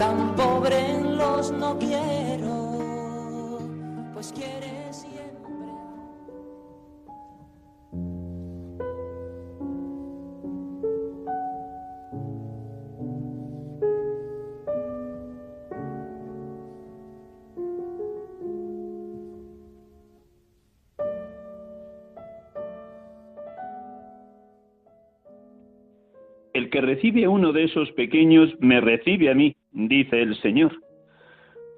[0.00, 1.78] tan pobre los no
[26.70, 30.72] Que recibe a uno de esos pequeños me recibe a mí, dice el Señor.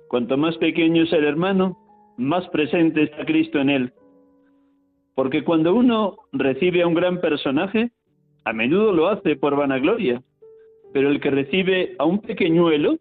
[0.08, 1.78] Cuanto más pequeño es el hermano,
[2.18, 3.92] más presente está Cristo en él.
[5.14, 7.90] Porque cuando uno recibe a un gran personaje,
[8.44, 10.22] a menudo lo hace por vanagloria,
[10.92, 12.98] pero el que recibe a un pequeñuelo,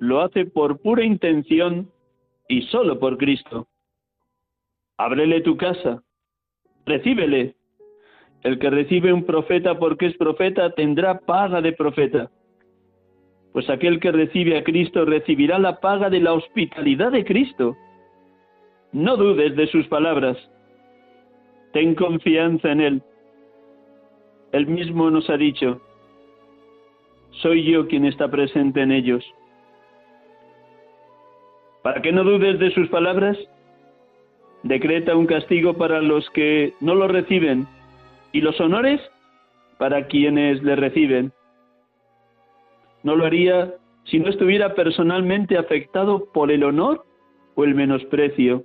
[0.00, 1.90] lo hace por pura intención
[2.48, 3.68] y solo por Cristo.
[4.98, 6.02] Ábrele tu casa,
[6.84, 7.54] recíbele,
[8.42, 12.30] el que recibe un profeta porque es profeta tendrá paga de profeta.
[13.52, 17.76] Pues aquel que recibe a Cristo recibirá la paga de la hospitalidad de Cristo.
[18.92, 20.36] No dudes de sus palabras.
[21.72, 23.02] Ten confianza en Él.
[24.52, 25.80] Él mismo nos ha dicho,
[27.40, 29.24] soy yo quien está presente en ellos.
[31.82, 33.38] Para que no dudes de sus palabras,
[34.62, 37.66] decreta un castigo para los que no lo reciben
[38.32, 39.00] y los honores
[39.78, 41.32] para quienes le reciben.
[43.02, 47.04] No lo haría si no estuviera personalmente afectado por el honor
[47.54, 48.64] o el menosprecio.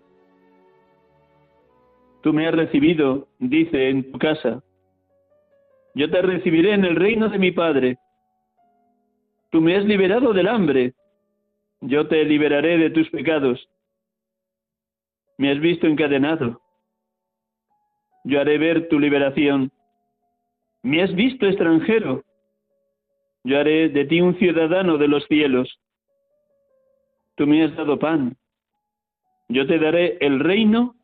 [2.21, 4.63] Tú me has recibido, dice, en tu casa.
[5.93, 7.97] Yo te recibiré en el reino de mi Padre.
[9.49, 10.93] Tú me has liberado del hambre.
[11.81, 13.67] Yo te liberaré de tus pecados.
[15.37, 16.61] Me has visto encadenado
[18.27, 19.71] yo haré ver tu liberación.
[20.83, 22.23] ¿Me has visto extranjero?
[23.45, 25.79] Yo haré de ti un ciudadano de los cielos.
[27.35, 28.35] Tú me has dado pan.
[29.47, 30.95] Yo te daré el reino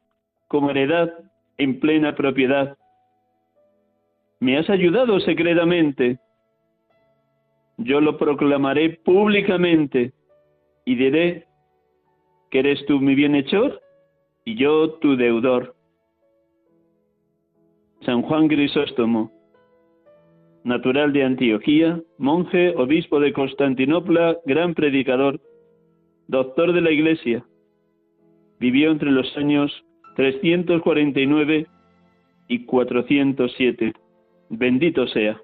[0.50, 1.14] como heredad
[1.58, 2.78] en plena propiedad.
[4.42, 6.20] Me has ayudado secretamente.
[7.78, 10.12] Yo lo proclamaré públicamente
[10.84, 11.48] y diré
[12.52, 13.82] que eres tú mi bienhechor
[14.44, 15.74] y yo tu deudor.
[18.06, 19.32] San Juan Grisóstomo,
[20.64, 25.40] natural de Antioquía, monje, obispo de Constantinopla, gran predicador,
[26.28, 27.46] doctor de la Iglesia.
[28.60, 29.72] Vivió entre los años
[30.16, 31.68] 349
[32.50, 33.94] y 407.
[34.50, 35.40] Bendito sea.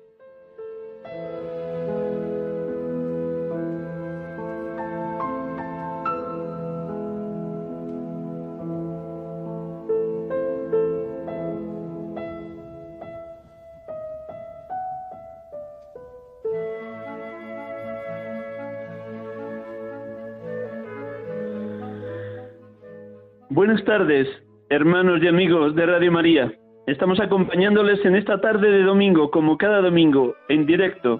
[23.51, 24.27] Buenas tardes,
[24.69, 26.53] hermanos y amigos de Radio María.
[26.85, 31.19] Estamos acompañándoles en esta tarde de domingo, como cada domingo, en directo,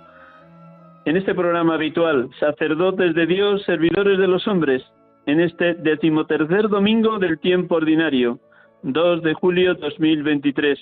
[1.06, 4.84] en este programa habitual, Sacerdotes de Dios, Servidores de los Hombres,
[5.26, 8.38] en este decimotercer domingo del tiempo ordinario,
[8.84, 10.78] 2 de julio 2023.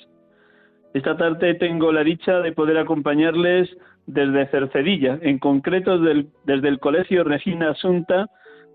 [0.96, 3.70] Esta tarde tengo la dicha de poder acompañarles
[4.06, 8.28] desde Cercedilla, en concreto desde el Colegio Regina Asunta,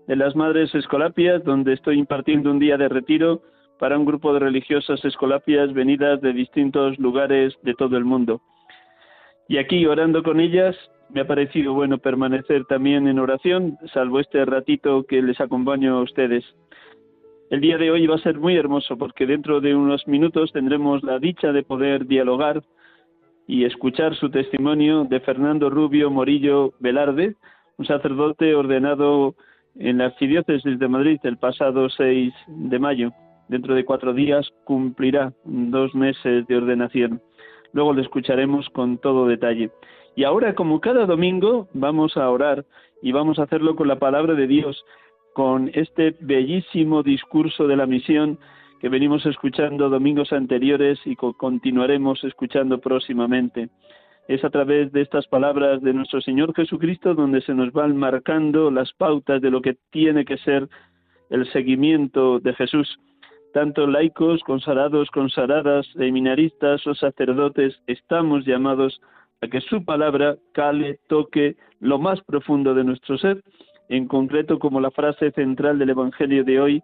[0.07, 3.41] de las Madres Escolapias, donde estoy impartiendo un día de retiro
[3.79, 8.41] para un grupo de religiosas escolapias venidas de distintos lugares de todo el mundo.
[9.47, 10.75] Y aquí, orando con ellas,
[11.09, 16.01] me ha parecido bueno permanecer también en oración, salvo este ratito que les acompaño a
[16.01, 16.43] ustedes.
[17.49, 21.03] El día de hoy va a ser muy hermoso porque dentro de unos minutos tendremos
[21.03, 22.63] la dicha de poder dialogar
[23.47, 27.35] y escuchar su testimonio de Fernando Rubio Morillo Velarde,
[27.77, 29.35] un sacerdote ordenado
[29.75, 33.11] en la Archidiócesis de Madrid el pasado 6 de mayo.
[33.47, 37.21] Dentro de cuatro días cumplirá dos meses de ordenación.
[37.73, 39.71] Luego lo escucharemos con todo detalle.
[40.15, 42.65] Y ahora, como cada domingo, vamos a orar
[43.01, 44.85] y vamos a hacerlo con la palabra de Dios,
[45.33, 48.37] con este bellísimo discurso de la misión
[48.79, 53.69] que venimos escuchando domingos anteriores y continuaremos escuchando próximamente.
[54.27, 58.71] Es a través de estas palabras de nuestro Señor Jesucristo donde se nos van marcando
[58.71, 60.69] las pautas de lo que tiene que ser
[61.29, 62.99] el seguimiento de Jesús.
[63.53, 68.99] Tanto laicos, consagrados, consagradas, seminaristas o sacerdotes estamos llamados
[69.41, 73.43] a que su palabra cale, toque lo más profundo de nuestro ser,
[73.89, 76.83] en concreto como la frase central del Evangelio de hoy,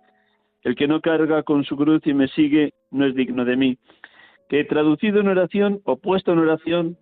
[0.63, 3.77] el que no carga con su cruz y me sigue no es digno de mí.
[4.50, 6.97] Que traducido en oración o puesto en oración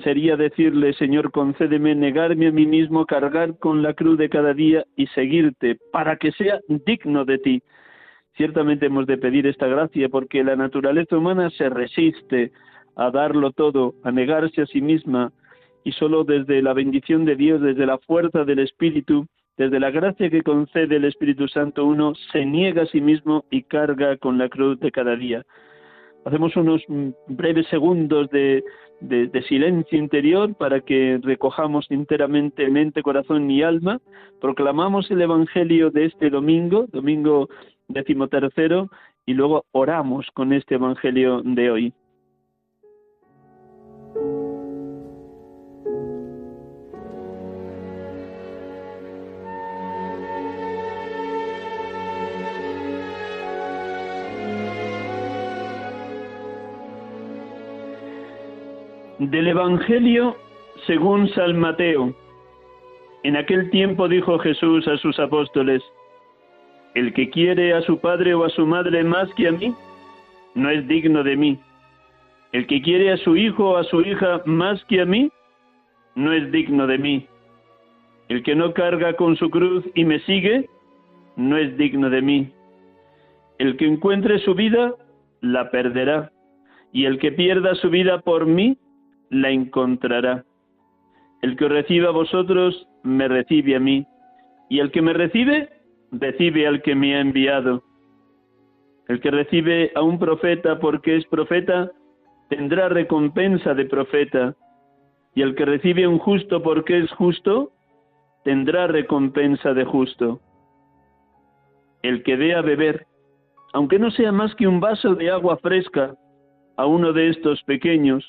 [0.00, 4.84] sería decirle, Señor, concédeme negarme a mí mismo, cargar con la cruz de cada día
[4.96, 7.62] y seguirte para que sea digno de ti.
[8.36, 12.52] Ciertamente hemos de pedir esta gracia porque la naturaleza humana se resiste
[12.96, 15.32] a darlo todo, a negarse a sí misma,
[15.84, 19.26] y solo desde la bendición de Dios, desde la fuerza del Espíritu,
[19.56, 23.62] desde la gracia que concede el Espíritu Santo, uno se niega a sí mismo y
[23.62, 25.42] carga con la cruz de cada día.
[26.24, 26.82] Hacemos unos
[27.28, 28.62] breves segundos de,
[29.00, 34.00] de, silencio interior para que recojamos enteramente mente, corazón y alma.
[34.40, 37.48] Proclamamos el Evangelio de este domingo, domingo
[37.88, 38.90] decimotercero,
[39.26, 41.94] y luego oramos con este Evangelio de hoy.
[59.20, 60.34] Del Evangelio
[60.86, 62.14] según San Mateo.
[63.22, 65.82] En aquel tiempo dijo Jesús a sus apóstoles,
[66.94, 69.74] El que quiere a su padre o a su madre más que a mí,
[70.54, 71.60] no es digno de mí.
[72.52, 75.30] El que quiere a su hijo o a su hija más que a mí,
[76.14, 77.26] no es digno de mí.
[78.30, 80.64] El que no carga con su cruz y me sigue,
[81.36, 82.50] no es digno de mí.
[83.58, 84.94] El que encuentre su vida,
[85.42, 86.32] la perderá.
[86.90, 88.78] Y el que pierda su vida por mí,
[89.30, 90.44] la encontrará.
[91.42, 94.06] El que reciba a vosotros, me recibe a mí,
[94.68, 95.70] y el que me recibe,
[96.12, 97.82] recibe al que me ha enviado.
[99.08, 101.90] El que recibe a un profeta porque es profeta,
[102.48, 104.54] tendrá recompensa de profeta,
[105.34, 107.72] y el que recibe a un justo porque es justo,
[108.44, 110.40] tendrá recompensa de justo.
[112.02, 113.06] El que dé a beber,
[113.72, 116.14] aunque no sea más que un vaso de agua fresca,
[116.76, 118.24] a uno de estos pequeños,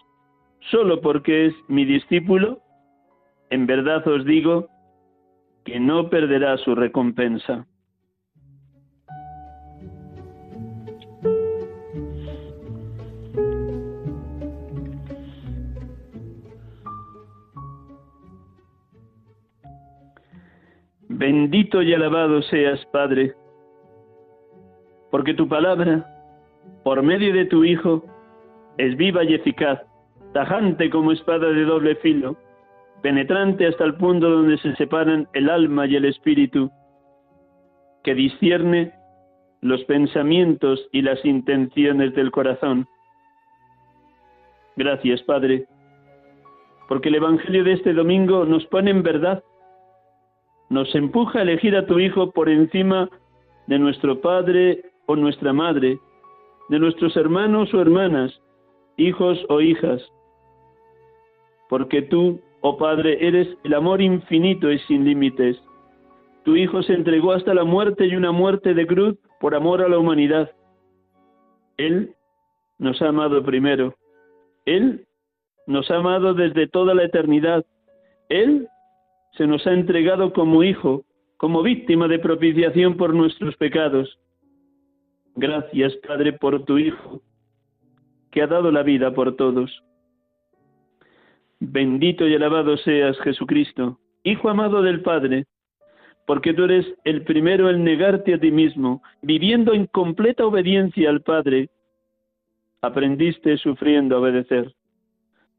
[0.69, 2.59] solo porque es mi discípulo,
[3.49, 4.67] en verdad os digo
[5.65, 7.65] que no perderá su recompensa.
[21.09, 23.35] Bendito y alabado seas, Padre,
[25.11, 26.07] porque tu palabra,
[26.83, 28.03] por medio de tu Hijo,
[28.77, 29.79] es viva y eficaz
[30.33, 32.37] tajante como espada de doble filo,
[33.01, 36.71] penetrante hasta el punto donde se separan el alma y el espíritu,
[38.03, 38.93] que discierne
[39.61, 42.87] los pensamientos y las intenciones del corazón.
[44.75, 45.65] Gracias, Padre,
[46.87, 49.43] porque el Evangelio de este domingo nos pone en verdad,
[50.69, 53.09] nos empuja a elegir a tu Hijo por encima
[53.67, 55.99] de nuestro Padre o nuestra Madre,
[56.69, 58.31] de nuestros hermanos o hermanas,
[58.97, 60.01] hijos o hijas,
[61.71, 65.57] porque tú, oh Padre, eres el amor infinito y sin límites.
[66.43, 69.87] Tu Hijo se entregó hasta la muerte y una muerte de cruz por amor a
[69.87, 70.51] la humanidad.
[71.77, 72.13] Él
[72.77, 73.95] nos ha amado primero.
[74.65, 75.05] Él
[75.65, 77.65] nos ha amado desde toda la eternidad.
[78.27, 78.67] Él
[79.37, 81.05] se nos ha entregado como Hijo,
[81.37, 84.19] como víctima de propiciación por nuestros pecados.
[85.35, 87.21] Gracias, Padre, por tu Hijo,
[88.29, 89.71] que ha dado la vida por todos.
[91.63, 95.45] Bendito y alabado seas Jesucristo, Hijo amado del Padre,
[96.25, 101.21] porque tú eres el primero en negarte a ti mismo, viviendo en completa obediencia al
[101.21, 101.69] Padre.
[102.81, 104.73] Aprendiste sufriendo a obedecer.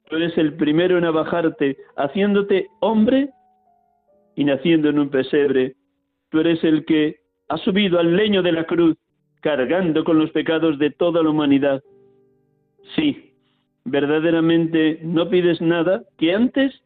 [0.09, 3.31] Tú eres el primero en abajarte, haciéndote hombre
[4.35, 5.77] y naciendo en un pesebre.
[6.31, 8.97] Tú eres el que ha subido al leño de la cruz,
[9.41, 11.81] cargando con los pecados de toda la humanidad.
[12.97, 13.32] Sí,
[13.85, 16.83] verdaderamente no pides nada que antes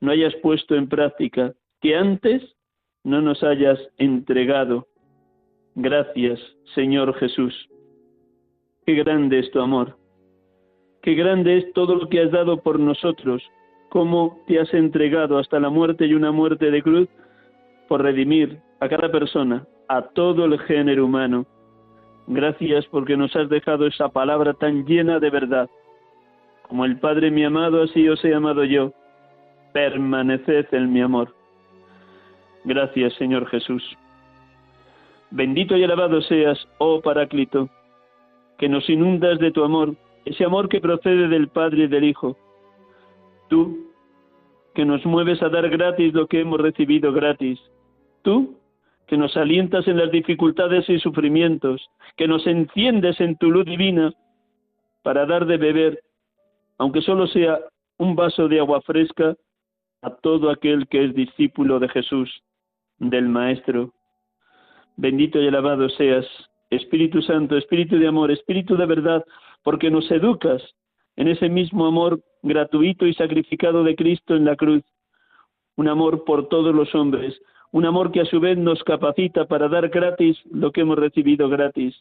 [0.00, 2.42] no hayas puesto en práctica, que antes
[3.04, 4.86] no nos hayas entregado.
[5.74, 6.40] Gracias,
[6.74, 7.54] Señor Jesús.
[8.84, 9.96] Qué grande es tu amor.
[11.02, 13.42] Qué grande es todo lo que has dado por nosotros,
[13.90, 17.08] cómo te has entregado hasta la muerte y una muerte de cruz
[17.88, 21.46] por redimir a cada persona, a todo el género humano.
[22.26, 25.70] Gracias porque nos has dejado esa palabra tan llena de verdad
[26.68, 28.92] Como el Padre me ha amado, así os he amado yo.
[29.72, 31.34] Permaneced en mi amor.
[32.64, 33.82] Gracias, Señor Jesús.
[35.30, 37.68] Bendito y alabado seas, oh Paráclito,
[38.58, 39.94] que nos inundas de tu amor,
[40.24, 42.36] ese amor que procede del Padre y del Hijo.
[43.48, 43.92] Tú,
[44.74, 47.60] que nos mueves a dar gratis lo que hemos recibido gratis.
[48.22, 48.56] Tú,
[49.06, 54.12] que nos alientas en las dificultades y sufrimientos, que nos enciendes en tu luz divina
[55.02, 56.00] para dar de beber,
[56.78, 57.60] aunque solo sea
[57.98, 59.34] un vaso de agua fresca,
[60.02, 62.30] a todo aquel que es discípulo de Jesús,
[62.98, 63.92] del Maestro.
[64.96, 66.26] Bendito y alabado seas,
[66.70, 69.24] Espíritu Santo, Espíritu de amor, Espíritu de verdad,
[69.62, 70.62] porque nos educas
[71.16, 74.84] en ese mismo amor gratuito y sacrificado de Cristo en la cruz,
[75.76, 77.40] un amor por todos los hombres,
[77.72, 81.48] un amor que a su vez nos capacita para dar gratis lo que hemos recibido
[81.48, 81.94] gratis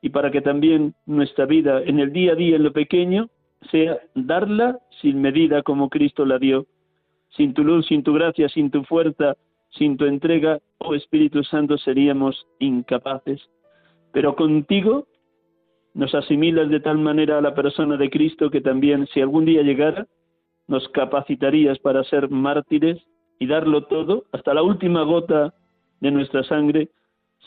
[0.00, 3.28] y para que también nuestra vida en el día a día, en lo pequeño,
[3.70, 6.66] sea darla sin medida como Cristo la dio.
[7.36, 9.36] Sin tu luz, sin tu gracia, sin tu fuerza,
[9.70, 13.40] sin tu entrega, oh Espíritu Santo, seríamos incapaces.
[14.12, 15.06] Pero contigo
[15.94, 19.62] nos asimilas de tal manera a la persona de Cristo que también, si algún día
[19.62, 20.06] llegara,
[20.68, 22.98] nos capacitarías para ser mártires
[23.38, 25.54] y darlo todo, hasta la última gota
[26.00, 26.90] de nuestra sangre,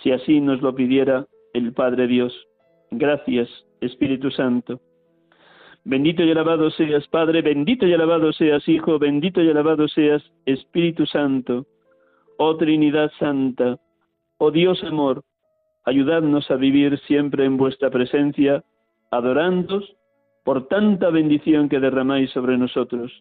[0.02, 2.34] si así nos lo pidiera el Padre Dios.
[2.92, 4.82] Gracias, Espíritu Santo.
[5.86, 11.06] Bendito y alabado seas, Padre, bendito y alabado seas, Hijo, bendito y alabado seas, Espíritu
[11.06, 11.66] Santo.
[12.38, 13.78] Oh Trinidad Santa,
[14.38, 15.24] oh Dios amor,
[15.86, 18.64] ayudadnos a vivir siempre en vuestra presencia,
[19.12, 19.96] adorándos
[20.44, 23.12] por tanta bendición que derramáis sobre nosotros.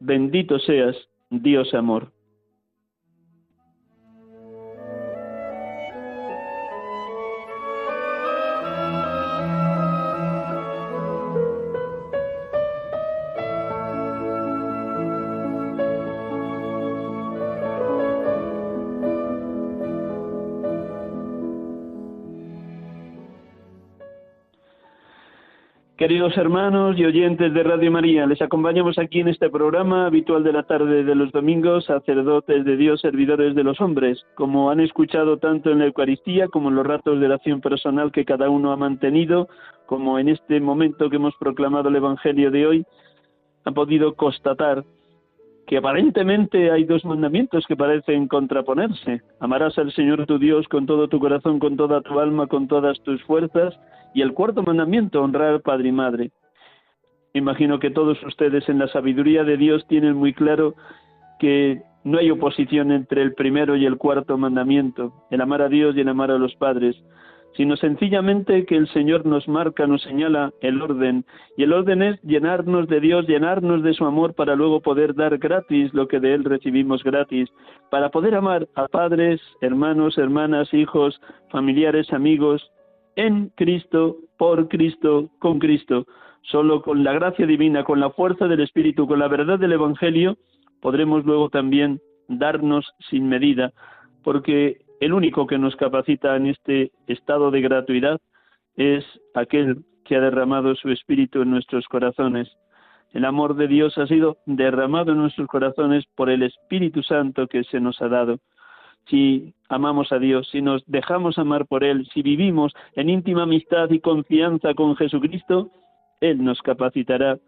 [0.00, 0.96] Bendito seas,
[1.30, 2.12] Dios amor.
[25.96, 30.52] Queridos hermanos y oyentes de Radio María, les acompañamos aquí en este programa habitual de
[30.52, 35.38] la tarde de los domingos, sacerdotes de Dios, servidores de los hombres, como han escuchado
[35.38, 38.76] tanto en la Eucaristía como en los ratos de oración personal que cada uno ha
[38.76, 39.48] mantenido,
[39.86, 42.86] como en este momento que hemos proclamado el Evangelio de hoy,
[43.64, 44.84] han podido constatar
[45.66, 49.22] que aparentemente hay dos mandamientos que parecen contraponerse.
[49.40, 53.00] Amarás al Señor tu Dios con todo tu corazón, con toda tu alma, con todas
[53.00, 53.74] tus fuerzas,
[54.14, 56.30] y el cuarto mandamiento, honrar Padre y Madre.
[57.34, 60.74] Imagino que todos ustedes en la sabiduría de Dios tienen muy claro
[61.38, 65.96] que no hay oposición entre el primero y el cuarto mandamiento, el amar a Dios
[65.96, 66.96] y el amar a los padres,
[67.56, 71.24] sino sencillamente que el Señor nos marca, nos señala el orden,
[71.56, 75.38] y el orden es llenarnos de Dios, llenarnos de su amor para luego poder dar
[75.38, 77.48] gratis lo que de Él recibimos gratis,
[77.90, 81.20] para poder amar a padres, hermanos, hermanas, hijos,
[81.50, 82.70] familiares, amigos,
[83.16, 86.06] en Cristo, por Cristo, con Cristo.
[86.42, 90.36] Solo con la gracia divina, con la fuerza del Espíritu, con la verdad del Evangelio,
[90.80, 93.72] podremos luego también darnos sin medida,
[94.22, 98.20] porque el único que nos capacita en este estado de gratuidad
[98.76, 99.04] es
[99.34, 102.48] aquel que ha derramado su Espíritu en nuestros corazones.
[103.12, 107.64] El amor de Dios ha sido derramado en nuestros corazones por el Espíritu Santo que
[107.64, 108.38] se nos ha dado
[109.08, 113.90] si amamos a Dios, si nos dejamos amar por Él, si vivimos en íntima amistad
[113.90, 115.70] y confianza con Jesucristo,
[116.20, 117.38] Él nos capacitará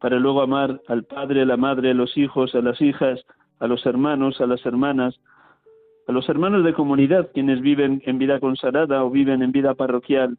[0.00, 3.24] para luego amar al Padre, a la Madre, a los hijos, a las hijas,
[3.60, 5.18] a los hermanos, a las hermanas,
[6.08, 10.36] a los hermanos de comunidad, quienes viven en vida consagrada o viven en vida parroquial,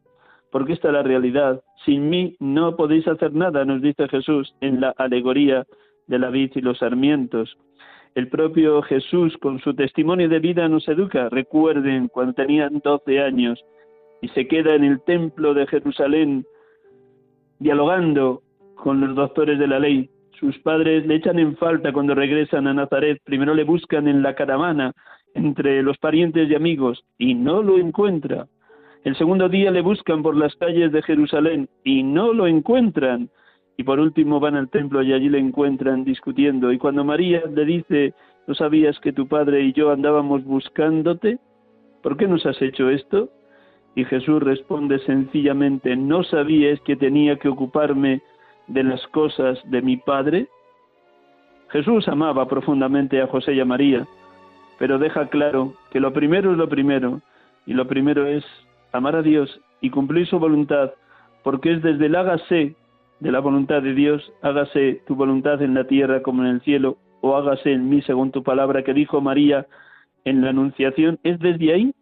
[0.52, 1.62] porque esta es la realidad.
[1.86, 5.66] Sin mí no podéis hacer nada, nos dice Jesús en la alegoría
[6.08, 7.58] de la vid y los sarmientos.
[8.16, 11.30] El propio Jesús, con su testimonio de vida, nos educa.
[11.30, 13.60] Recuerden cuando tenían 12 años
[14.22, 16.46] y se queda en el templo de Jerusalén
[17.58, 18.44] dialogando
[18.76, 20.10] con los doctores de la ley.
[20.40, 23.20] Sus padres le echan en falta cuando regresan a Nazaret.
[23.24, 24.94] Primero le buscan en la caravana
[25.34, 28.48] entre los parientes y amigos y no lo encuentra.
[29.04, 33.30] El segundo día le buscan por las calles de Jerusalén y no lo encuentran
[33.78, 36.72] y por último van al templo y allí le encuentran discutiendo.
[36.72, 38.14] Y cuando María le dice,
[38.48, 41.40] ¿no sabías que tu padre y yo andábamos buscándote?
[42.02, 43.30] ¿Por qué nos has hecho esto?
[43.96, 48.22] Y Jesús responde sencillamente, ¿no sabías que tenía que ocuparme
[48.68, 50.48] de las cosas de mi padre?
[51.70, 54.06] Jesús amaba profundamente a José y a María,
[54.78, 57.22] pero deja claro que lo primero es lo primero,
[57.66, 58.44] y lo primero es
[58.92, 60.92] amar a Dios y cumplir su voluntad,
[61.44, 62.76] porque es desde el hágase
[63.24, 66.98] de la voluntad de Dios, hágase tu voluntad en la tierra como en el cielo,
[67.22, 69.66] o hágase en mí según tu palabra que dijo María
[70.26, 71.94] en la Anunciación, es desde ahí,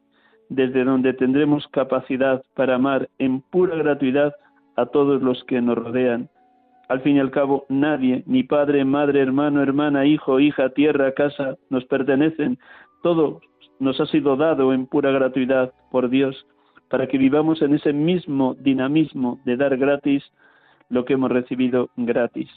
[0.49, 4.33] desde donde tendremos capacidad para amar en pura gratuidad
[4.75, 6.27] a todos los que nos rodean.
[6.89, 11.55] Al fin y al cabo, nadie, ni padre, madre, hermano, hermana, hijo, hija, tierra, casa,
[11.69, 12.57] nos pertenecen.
[13.03, 13.41] Todo
[13.79, 16.47] nos ha sido dado en pura gratuidad por Dios,
[16.89, 20.23] para que vivamos en ese mismo dinamismo de dar gratis
[20.91, 22.49] lo que hemos recibido gratis.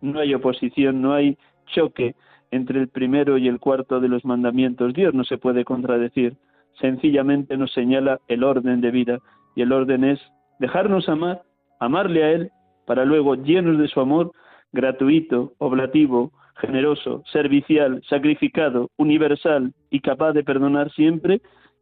[0.00, 2.16] No hay oposición, no hay choque
[2.50, 4.92] entre el primero y el cuarto de los mandamientos.
[4.94, 6.34] Dios no se puede contradecir.
[6.80, 9.18] Sencillamente nos señala el orden de vida.
[9.54, 10.20] Y el orden es
[10.58, 11.42] dejarnos amar,
[11.78, 12.50] amarle a Él,
[12.86, 14.32] para luego, llenos de su amor,
[14.72, 21.40] gratuito, oblativo, generoso, servicial, sacrificado, universal y capaz de perdonar siempre,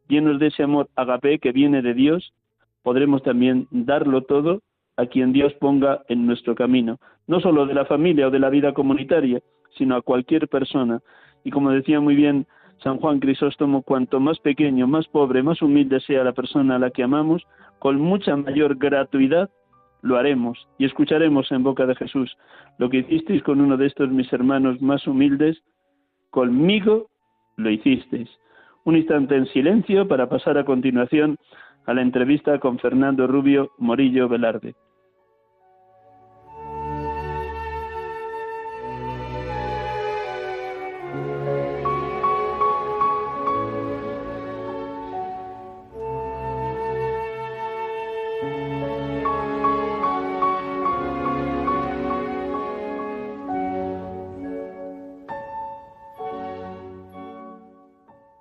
[0.08, 2.32] llenos de ese amor agape que viene de Dios,
[2.82, 4.60] podremos también darlo todo
[5.00, 8.50] a quien Dios ponga en nuestro camino, no solo de la familia o de la
[8.50, 9.40] vida comunitaria,
[9.76, 11.00] sino a cualquier persona.
[11.44, 12.46] Y como decía muy bien
[12.82, 16.90] San Juan Crisóstomo, cuanto más pequeño, más pobre, más humilde sea la persona a la
[16.90, 17.46] que amamos,
[17.78, 19.50] con mucha mayor gratuidad
[20.02, 22.36] lo haremos y escucharemos en boca de Jesús
[22.78, 25.62] lo que hicisteis con uno de estos mis hermanos más humildes,
[26.30, 27.08] conmigo
[27.56, 28.28] lo hicisteis.
[28.84, 31.36] Un instante en silencio para pasar a continuación
[31.86, 34.74] a la entrevista con Fernando Rubio Morillo Velarde.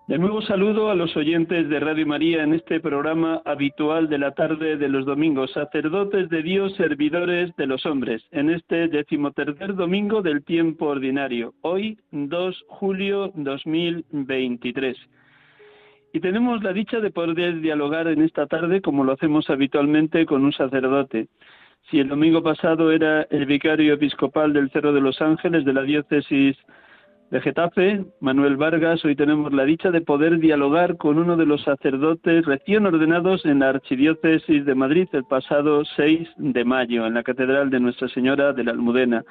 [0.09, 4.31] De nuevo saludo a los oyentes de Radio María en este programa habitual de la
[4.31, 10.23] tarde de los domingos, sacerdotes de Dios, servidores de los hombres, en este decimotercer domingo
[10.23, 14.97] del tiempo ordinario, hoy 2 julio 2023.
[16.13, 20.43] Y tenemos la dicha de poder dialogar en esta tarde como lo hacemos habitualmente con
[20.43, 21.27] un sacerdote.
[21.91, 25.83] Si el domingo pasado era el vicario episcopal del Cerro de los Ángeles de la
[25.83, 26.57] diócesis
[27.31, 31.61] de Getafe, Manuel Vargas, hoy tenemos la dicha de poder dialogar con uno de los
[31.61, 37.21] sacerdotes recién ordenados en la Archidiócesis de Madrid el pasado 6 de mayo, en la
[37.21, 39.23] Catedral de Nuestra Señora de la Almudena.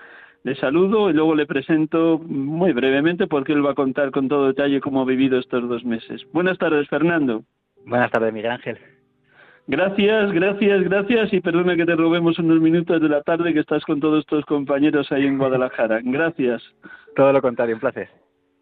[0.45, 4.47] Le saludo y luego le presento muy brevemente porque él va a contar con todo
[4.47, 6.25] detalle cómo ha vivido estos dos meses.
[6.33, 7.43] Buenas tardes, Fernando.
[7.85, 8.79] Buenas tardes, Miguel Ángel.
[9.67, 13.85] Gracias, gracias, gracias y perdona que te robemos unos minutos de la tarde que estás
[13.85, 16.01] con todos tus compañeros ahí en Guadalajara.
[16.03, 16.63] Gracias.
[17.19, 18.09] Todo lo contrario, un placer.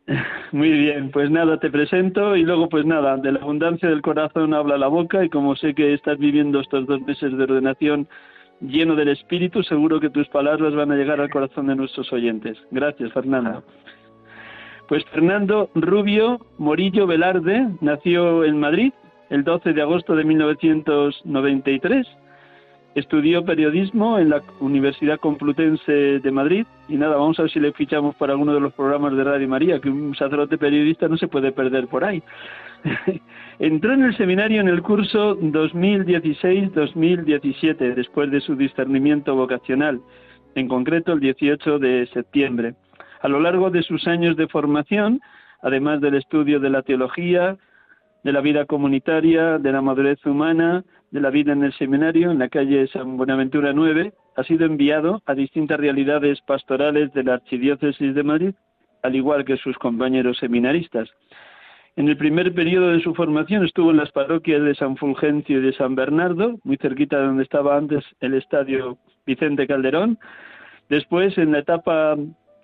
[0.53, 4.55] Muy bien, pues nada, te presento y luego pues nada, de la abundancia del corazón
[4.55, 8.09] habla la boca y como sé que estás viviendo estos dos meses de ordenación
[8.63, 12.57] lleno del Espíritu, seguro que tus palabras van a llegar al corazón de nuestros oyentes.
[12.71, 13.63] Gracias, Fernando.
[14.89, 18.95] Pues Fernando Rubio Morillo Velarde nació en Madrid
[19.29, 22.07] el 12 de agosto de 1993.
[22.97, 27.73] Estudió periodismo en la Universidad Complutense de Madrid y nada, vamos a ver si le
[27.73, 31.29] fichamos para alguno de los programas de Radio María, que un sacerdote periodista no se
[31.29, 32.23] puede perder por ahí.
[33.59, 40.01] Entró en el seminario en el curso 2016-2017, después de su discernimiento vocacional,
[40.55, 42.77] en concreto el 18 de septiembre.
[43.21, 45.21] A lo largo de sus años de formación,
[45.61, 47.59] además del estudio de la teología,
[48.25, 52.39] de la vida comunitaria, de la madurez humana, de la vida en el seminario, en
[52.39, 58.15] la calle San Buenaventura 9, ha sido enviado a distintas realidades pastorales de la Archidiócesis
[58.15, 58.55] de Madrid,
[59.03, 61.09] al igual que sus compañeros seminaristas.
[61.97, 65.63] En el primer periodo de su formación estuvo en las parroquias de San Fulgencio y
[65.63, 70.19] de San Bernardo, muy cerquita de donde estaba antes el estadio Vicente Calderón.
[70.91, 72.17] Después, en la etapa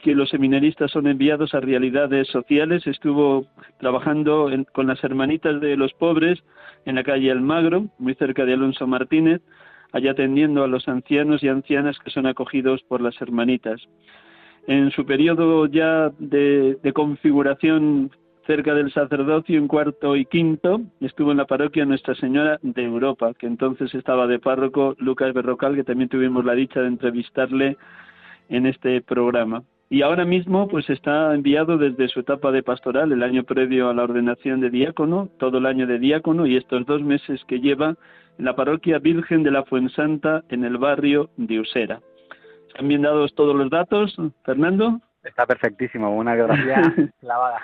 [0.02, 2.86] que los seminaristas son enviados a realidades sociales.
[2.86, 3.46] Estuvo
[3.78, 6.42] trabajando con las hermanitas de los pobres
[6.84, 9.40] en la calle Almagro, muy cerca de Alonso Martínez,
[9.92, 13.80] allá atendiendo a los ancianos y ancianas que son acogidos por las hermanitas.
[14.66, 18.10] En su periodo ya de configuración
[18.44, 23.34] cerca del sacerdocio en cuarto y quinto, estuvo en la parroquia Nuestra Señora de Europa,
[23.38, 27.76] que entonces estaba de párroco Lucas Berrocal, que también tuvimos la dicha de entrevistarle
[28.48, 29.62] en este programa
[29.92, 33.94] y ahora mismo pues está enviado desde su etapa de pastoral, el año previo a
[33.94, 37.94] la ordenación de diácono, todo el año de diácono y estos dos meses que lleva
[38.38, 42.00] en la parroquia Virgen de la Fuensanta en el barrio de Usera.
[42.68, 44.98] ¿Están bien dados todos los datos, Fernando?
[45.22, 46.80] Está perfectísimo, una biografía
[47.20, 47.60] clavada.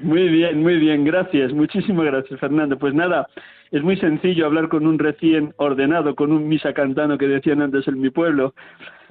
[0.00, 2.78] Muy bien, muy bien, gracias, muchísimas gracias, Fernando.
[2.78, 3.28] Pues nada,
[3.70, 7.86] es muy sencillo hablar con un recién ordenado, con un misa cantano que decían antes
[7.86, 8.54] en mi pueblo.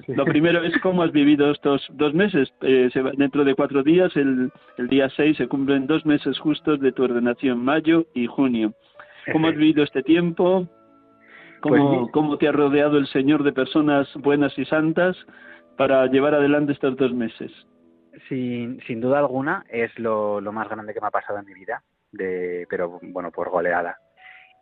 [0.08, 2.52] Lo primero es cómo has vivido estos dos meses.
[2.62, 6.92] Eh, dentro de cuatro días, el, el día seis, se cumplen dos meses justos de
[6.92, 8.74] tu ordenación, mayo y junio.
[9.32, 10.68] ¿Cómo has vivido este tiempo?
[11.60, 15.16] ¿Cómo, Pues ¿Cómo te ha rodeado el Señor de personas buenas y santas
[15.76, 17.52] para llevar adelante estos dos meses?
[18.28, 21.54] Sin, sin duda alguna es lo, lo más grande que me ha pasado en mi
[21.54, 23.96] vida, de, pero bueno, por goleada.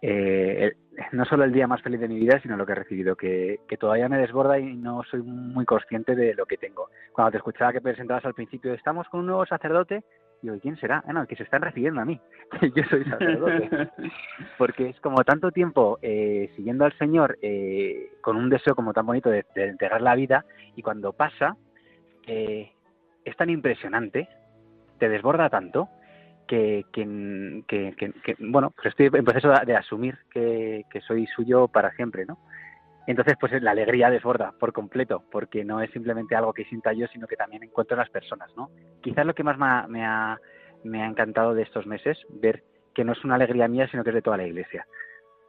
[0.01, 0.77] Eh, el-
[1.13, 3.61] no solo el día más feliz de mi vida, sino lo que he recibido, que,
[3.69, 6.89] que todavía me desborda y no soy muy consciente de lo que tengo.
[7.13, 10.03] Cuando te escuchaba que presentabas al principio, estamos con un nuevo sacerdote,
[10.43, 11.03] digo, ¿y quién será?
[11.07, 12.21] Ah, no, el que se están refiriendo a mí,
[12.61, 13.69] que yo soy sacerdote.
[14.59, 19.07] porque es como tanto tiempo eh, siguiendo al Señor eh, con un deseo como tan
[19.07, 20.45] bonito de, de entregar la vida
[20.77, 21.57] y cuando pasa
[22.27, 22.71] eh,
[23.29, 24.29] es tan impresionante,
[24.99, 25.89] te desborda tanto
[26.47, 32.39] que, que, bueno, pues estoy en proceso de, asumir que, soy suyo para siempre, ¿no?
[33.07, 37.07] Entonces, pues la alegría desborda por completo, porque no es simplemente algo que sienta yo,
[37.09, 38.71] sino que también encuentro en las personas, ¿no?
[39.03, 40.39] Quizás lo que más me ha, me ha,
[40.85, 42.65] me ha encantado de estos meses, ver
[42.95, 44.87] que no es una alegría mía, sino que es de toda la iglesia.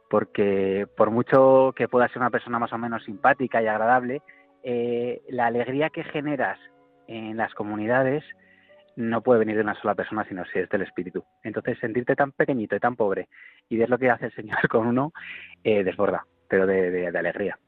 [0.08, 4.22] Porque por mucho que pueda ser una persona más o menos simpática y agradable,
[4.62, 6.58] eh, la alegría que generas
[7.10, 8.24] en las comunidades
[8.96, 11.24] no puede venir de una sola persona, sino si es del espíritu.
[11.42, 13.28] Entonces, sentirte tan pequeñito y tan pobre
[13.68, 15.12] y ver lo que hace el Señor con uno,
[15.64, 17.58] eh, desborda, pero de, de- de alegría.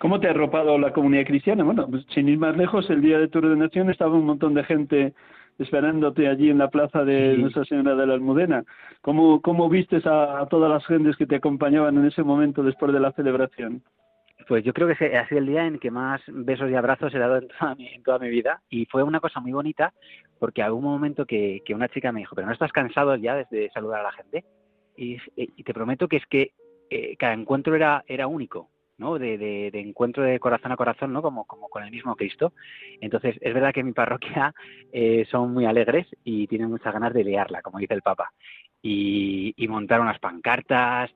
[0.00, 1.62] ¿Cómo te ha arropado la comunidad cristiana?
[1.62, 4.64] Bueno, pues sin ir más lejos, el día de tu ordenación estaba un montón de
[4.64, 5.12] gente
[5.58, 7.40] esperándote allí en la plaza de Sí.
[7.42, 8.64] Nuestra Señora de la Almudena.
[9.02, 12.92] ¿Cómo, cómo vistes a, a todas las gentes que te acompañaban en ese momento después
[12.94, 13.82] de la celebración?
[14.50, 17.20] Pues yo creo que ha sido el día en que más besos y abrazos he
[17.20, 19.94] dado en toda mi, en toda mi vida y fue una cosa muy bonita
[20.40, 23.70] porque hubo un momento que, una chica me dijo, pero no estás cansado ya de,
[23.72, 24.44] saludar a la gente.
[24.96, 26.50] Y, y te prometo que es que
[26.90, 29.20] eh, cada encuentro era, era único, ¿no?
[29.20, 31.22] De, de- de encuentro de corazón a corazón, ¿no?
[31.22, 32.52] Como, como con el mismo Cristo.
[33.00, 34.52] Entonces, es verdad que en mi parroquia
[34.92, 38.32] eh, son muy alegres y tienen muchas ganas de liarla, como dice el Papa.
[38.82, 41.12] Y, y montar unas pancartas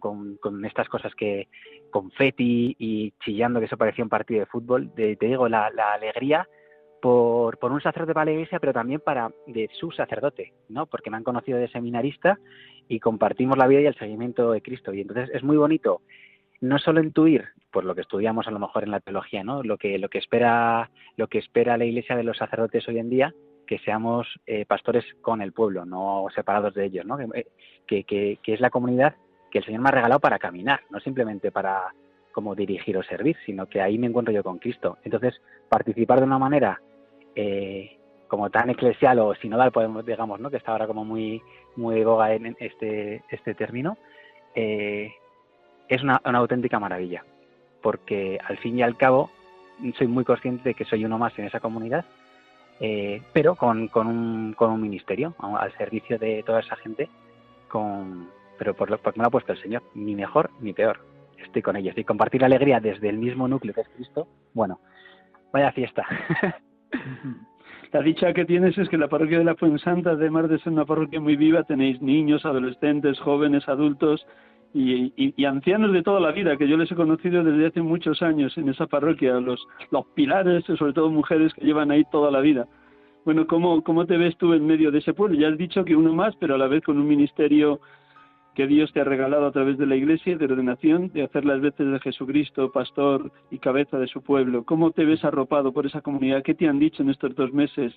[0.00, 1.48] con, estas cosas que,
[1.90, 4.90] confeti y chillando que eso parecía un partido de fútbol.
[4.94, 6.48] Te digo, la, alegría
[7.00, 10.86] por, por un sacerdote para la iglesia, pero también para de su sacerdote, ¿no?
[10.86, 12.38] Porque me han conocido de seminarista
[12.88, 14.92] y compartimos la vida y el seguimiento de Cristo.
[14.94, 16.00] Y entonces es muy bonito
[16.60, 19.62] no solo intuir, por lo que estudiamos a lo mejor en la teología, ¿no?
[19.64, 23.10] Lo que, lo que espera, lo que espera la iglesia de los sacerdotes hoy en
[23.10, 23.34] día,
[23.66, 27.16] que seamos eh, pastores con el pueblo, no separados de ellos, ¿no?
[27.18, 27.46] Que,
[27.86, 29.16] que, que- que es la comunidad
[29.52, 31.92] que el Señor me ha regalado para caminar, no simplemente para
[32.32, 34.96] como dirigir o servir, sino que ahí me encuentro yo con Cristo.
[35.04, 35.38] Entonces,
[35.68, 36.80] participar de una manera
[37.36, 40.50] eh, como tan eclesial o sinodal, podemos, digamos, ¿no?
[40.50, 41.42] que está ahora como muy,
[41.76, 43.98] muy boga en este, este término,
[44.54, 45.12] eh,
[45.86, 47.22] es una, una auténtica maravilla,
[47.82, 49.30] porque al fin y al cabo
[49.98, 52.06] soy muy consciente de que soy uno más en esa comunidad,
[52.80, 57.10] eh, pero con, con, un, con un ministerio, al servicio de toda esa gente,
[57.68, 61.00] con, pero por lo, porque me lo ha puesto el Señor, ni mejor ni peor.
[61.38, 61.96] Estoy con ellos.
[61.96, 64.80] Y compartir alegría desde el mismo núcleo que es Cristo, bueno,
[65.52, 66.06] vaya fiesta.
[67.92, 70.86] La dicha que tienes es que la parroquia de la Fuensanta, además de ser una
[70.86, 74.26] parroquia muy viva, tenéis niños, adolescentes, jóvenes, adultos
[74.72, 78.56] y ancianos de toda la vida, que yo les he conocido desde hace muchos años
[78.56, 82.66] en esa parroquia, los, los pilares, sobre todo mujeres que llevan ahí toda la vida.
[83.26, 85.38] Bueno, ¿cómo, ¿cómo te ves tú en medio de ese pueblo?
[85.38, 87.80] Ya has dicho que uno más, pero a la vez con un ministerio
[88.54, 91.60] que Dios te ha regalado a través de la iglesia, de ordenación, de hacer las
[91.60, 94.64] veces de Jesucristo, pastor y cabeza de su pueblo.
[94.64, 96.42] ¿Cómo te ves arropado por esa comunidad?
[96.42, 97.94] ¿Qué te han dicho en estos dos meses?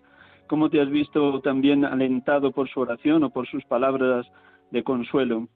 [0.47, 4.25] ¿Cómo te has visto también alentado por su oración o por sus palabras
[4.71, 5.47] de consuelo?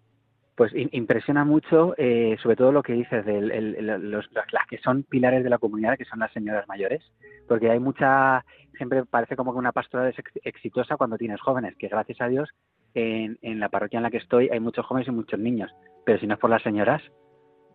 [0.56, 5.04] Pues im- impresiona mucho, eh, sobre todo lo que dices de los, las, que son
[5.04, 7.02] pilares de la comunidad, que son las señoras mayores,
[7.48, 8.44] porque hay mucha,
[8.76, 12.28] siempre parece como que una pastoral es ex- exitosa cuando tienes jóvenes, que gracias a
[12.28, 12.50] Dios
[12.94, 15.72] en, en la parroquia en la que estoy hay muchos jóvenes y muchos niños,
[16.06, 17.02] pero si no es por las señoras,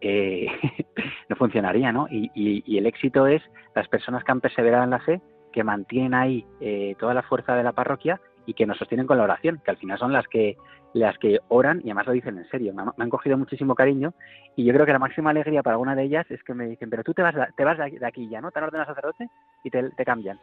[0.00, 0.46] eh,
[1.28, 2.06] no funcionaría, ¿no?
[2.10, 3.42] Y, y- y el éxito es
[3.74, 5.20] las personas que han perseverado en la fe,
[5.52, 9.16] que mantienen ahí eh, toda la fuerza de la parroquia y que nos sostienen con
[9.16, 10.56] la oración, que al final son las que
[10.92, 12.72] las que oran y además lo dicen en serio.
[12.72, 14.14] Me han, cogido muchísimo cariño
[14.54, 16.88] y yo creo que la máxima alegría para alguna de ellas es que me dicen,
[16.88, 18.52] pero tú te vas, te vas de aquí- ya, ¿no?
[18.52, 19.28] Te han ordenado sacerdote
[19.64, 20.38] y te cambian.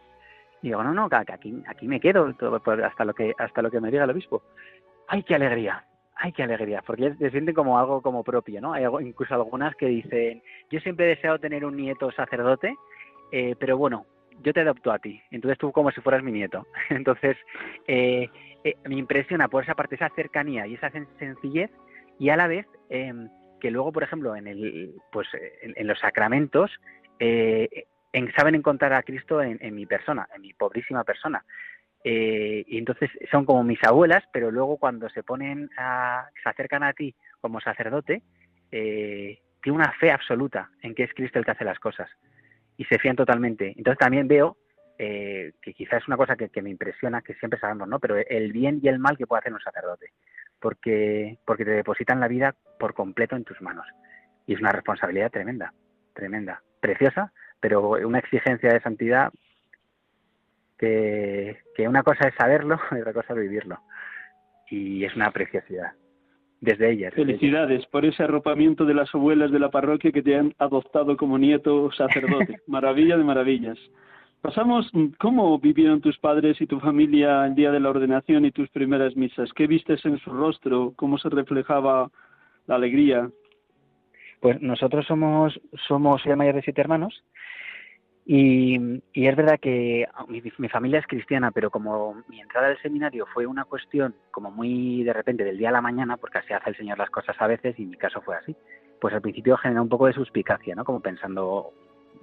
[0.62, 3.80] Y digo, no, no, aquí, aquí me quedo por- hasta lo que hasta lo que
[3.82, 4.44] me diga el obispo.
[5.08, 5.84] ¡Ay, qué alegría!
[6.16, 6.84] ¡Ay, qué alegría!
[6.86, 8.74] Porque se sienten como algo como propio, ¿no?
[8.74, 12.76] Hay incluso algunas que dicen, yo siempre he deseado tener un nieto sacerdote,
[13.32, 14.06] eh, pero bueno,
[14.44, 16.66] yo te adopto a ti, entonces tú como si fueras mi nieto.
[16.90, 17.38] Entonces,
[17.88, 18.30] eh,
[18.64, 21.72] eh, me impresiona por esa parte, esa cercanía y esa sen- sencillez
[22.20, 25.28] y a la vez que luego, por ejemplo, en, el, pues,
[25.62, 26.72] en, los sacramentos
[27.20, 27.86] eh,
[28.36, 31.44] saben encontrar a Cristo en, mi persona, en mi pobrísima persona.
[32.04, 36.84] Eh, y entonces son como mis abuelas, pero luego cuando se ponen a, se acercan
[36.84, 38.22] a ti como sacerdote,
[38.72, 42.10] eh, tiene una fe absoluta en que es Cristo el que hace las cosas
[42.78, 43.74] y se fían totalmente.
[43.78, 44.58] Entonces también veo
[44.98, 48.00] eh, que quizás es una cosa que, me impresiona, que siempre sabemos, ¿no?
[48.00, 50.12] Pero el bien y el mal que puede hacer un sacerdote,
[50.60, 53.86] porque, porque te depositan la vida por completo en tus manos.
[54.48, 55.74] Y es una responsabilidad tremenda,
[56.14, 59.32] tremenda, preciosa, pero una exigencia de santidad
[60.78, 63.80] que, que una cosa es saberlo y otra cosa es vivirlo.
[64.70, 65.94] Y es una preciosidad
[66.62, 67.14] desde ellas.
[67.14, 71.38] Felicidades por ese arropamiento de las abuelas de la parroquia que te han adoptado como
[71.38, 72.60] nieto sacerdote.
[72.68, 73.78] Maravilla de maravillas.
[74.42, 78.70] Pasamos, ¿cómo vivieron tus padres y tu familia el día de la ordenación y tus
[78.70, 79.52] primeras misas?
[79.54, 80.94] ¿Qué vistes en su rostro?
[80.96, 82.10] ¿Cómo se reflejaba
[82.68, 83.30] la alegría?
[84.42, 87.24] Pues nosotros somos, somos el mayor de siete hermanos
[88.26, 93.46] y, es verdad que mi, familia es cristiana, pero como mi entrada al seminario fue
[93.46, 96.76] una cuestión como muy de repente del día a la mañana, porque así hace el
[96.76, 98.56] Señor las cosas a veces y mi caso fue así,
[99.00, 100.86] pues al principio generó un poco de suspicacia, ¿no?
[100.86, 101.72] Como pensando,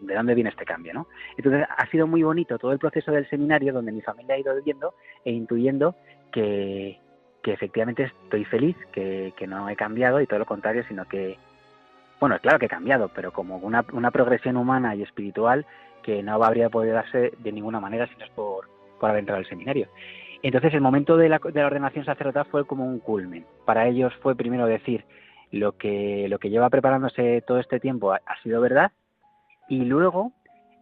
[0.00, 1.06] ¿de dónde viene este cambio, no?
[1.36, 4.60] Entonces ha sido muy bonito todo el proceso del seminario donde mi familia ha ido
[4.62, 5.94] viendo e intuyendo
[6.32, 6.98] que,
[7.44, 11.38] que efectivamente estoy feliz, que, que no he cambiado y todo lo contrario, sino que,
[12.20, 15.66] bueno, claro que he cambiado, pero como una, progresión humana y espiritual
[16.02, 19.38] que no habría podido darse de ninguna manera si no es por, por haber entrado
[19.38, 19.88] al seminario.
[20.42, 23.44] Entonces el momento de la, de la ordenación sacerdotal fue como un culmen.
[23.64, 25.04] Para ellos fue primero decir
[25.50, 28.92] lo que, lo que lleva preparándose todo este tiempo ha, sido verdad
[29.68, 30.32] y luego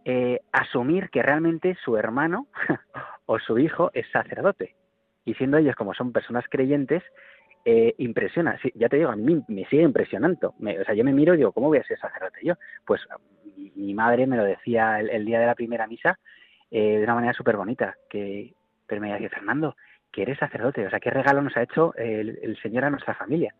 [0.05, 2.47] eh, asumir que realmente su hermano
[3.25, 4.75] o su hijo es sacerdote.
[5.25, 7.03] Y siendo ellos como son personas creyentes,
[7.65, 8.57] eh, impresiona.
[8.75, 10.55] ya te digo, a mí me sigue impresionando.
[10.59, 12.55] o sea, yo me miro y digo, ¿cómo voy a ser sacerdote yo?
[12.85, 13.01] Pues
[13.75, 16.17] mi, madre me lo decía el, día de la primera misa
[16.71, 18.53] eh, de una manera súper bonita, que,
[18.85, 19.75] pero me decía, Fernando,
[20.11, 23.53] que eres sacerdote, o sea, qué regalo nos ha hecho el, Señor a nuestra familia.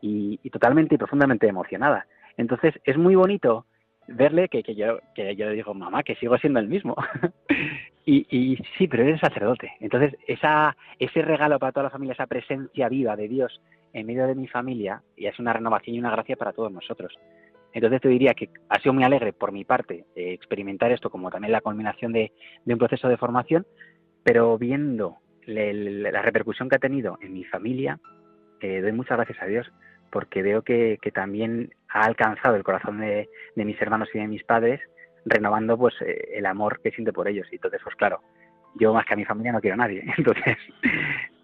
[0.00, 2.06] Y, totalmente y profundamente emocionada.
[2.36, 3.64] Entonces, es muy bonito
[4.06, 6.94] verle que, que, yo que yo digo mamá que sigo siendo el mismo
[8.04, 9.72] y, y, sí pero eres sacerdote.
[9.80, 13.60] Entonces esa ese regalo para toda la familia esa presencia viva de Dios
[13.92, 17.14] en medio de mi familia y es una renovación y una gracia para todos nosotros.
[17.72, 21.30] Entonces te diría que ha sido muy alegre por mi parte eh, experimentar esto como
[21.30, 22.32] también la culminación de,
[22.64, 23.66] de un proceso de formación
[24.22, 28.00] pero viendo la repercusión que ha tenido en mi familia
[28.60, 29.70] eh, doy muchas gracias a Dios
[30.10, 34.80] porque veo que, también ha alcanzado el corazón de, mis hermanos y de mis padres,
[35.24, 37.46] renovando pues eh, el amor que siento por ellos.
[37.50, 38.20] Y entonces, pues claro,
[38.74, 40.04] yo más que a mi familia no quiero a nadie.
[40.18, 40.56] Entonces,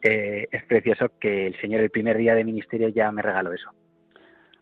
[0.03, 3.71] eh, es precioso que el Señor el primer día de ministerio ya me regaló eso.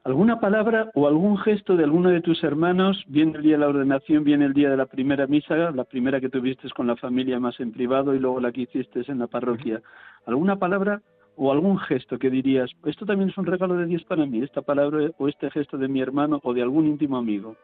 [0.04, 3.68] ¿Alguna palabra o algún gesto de alguno de tus hermanos, bien el día de la
[3.68, 7.38] ordenación, bien el día de la primera misa, la primera que tuviste con la familia
[7.38, 9.82] más en privado y luego la que hiciste en la parroquia?
[10.24, 11.02] ¿Alguna palabra
[11.36, 14.62] o algún gesto que dirías, esto también es un regalo de Dios para mí, esta
[14.62, 17.56] palabra o este gesto de mi hermano o de algún íntimo amigo?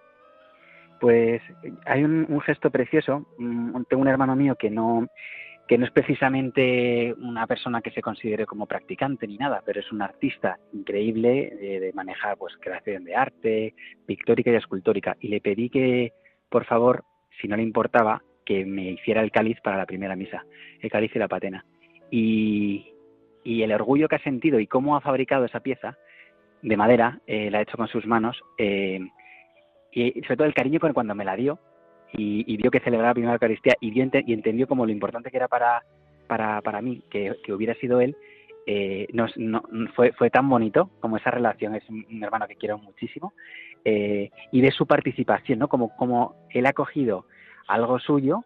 [1.05, 1.43] Pues
[1.85, 3.27] hay un, gesto precioso.
[3.37, 5.07] Mm, tengo un hermano mío que no
[5.69, 9.93] que no es precisamente una persona que se considere como practicante ni nada, pero es
[9.93, 13.75] un artista increíble de, manejar pues creación de arte,
[14.07, 15.15] pictórica y escultórica.
[15.21, 16.15] Y le pedí que,
[16.49, 17.05] por favor,
[17.39, 20.47] si no le importaba, que me hiciera el cáliz para la primera misa,
[20.81, 21.67] el cáliz y la patena.
[22.11, 22.95] Y,
[23.45, 25.99] y el orgullo que ha sentido y cómo ha fabricado esa pieza
[26.63, 29.01] de madera, eh, la ha hecho con sus manos, eh,
[29.95, 31.59] y sobre todo el cariño con cuando me la dio
[32.13, 35.49] y, vio que celebraba la primera Eucaristía y, y entendió como lo importante que era
[35.49, 35.83] para,
[36.27, 38.17] para, para mí que, hubiera sido él,
[38.67, 39.27] eh, no,
[39.95, 43.33] fue, fue tan bonito como esa relación, es un, hermano que quiero muchísimo,
[43.85, 45.69] y de su participación, ¿no?
[45.69, 47.27] Como, como él ha cogido
[47.67, 48.45] algo suyo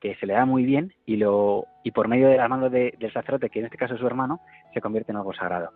[0.00, 3.12] que se le da muy bien y lo y por medio de la mano del
[3.12, 4.40] sacerdote, que en este caso es su hermano,
[4.72, 5.72] se convierte en algo sagrado.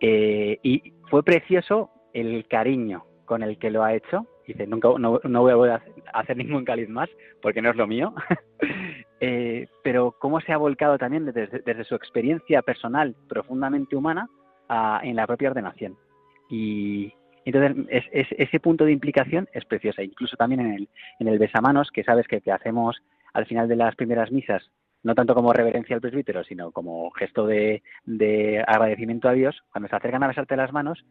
[0.00, 4.26] Eh, y fue precioso el cariño con el que lo ha hecho.
[4.44, 5.80] Dice, nunca no, voy a
[6.12, 7.08] hacer ningún cáliz más
[7.40, 8.12] porque no es lo mío.
[9.22, 14.30] Eh, pero cómo se ha volcado también desde, su experiencia personal profundamente humana
[15.02, 15.98] en la propia ordenación.
[16.48, 17.12] Y,
[17.44, 20.02] entonces, ese punto de implicación es preciosa.
[20.02, 20.88] Incluso también en el,
[21.18, 22.96] en el besamanos, que sabes que, que hacemos
[23.34, 24.62] al final de las primeras misas,
[25.02, 27.82] no tanto como reverencia al presbítero, sino como gesto de,
[28.66, 31.04] agradecimiento a Dios, cuando se acercan a besarte las manos,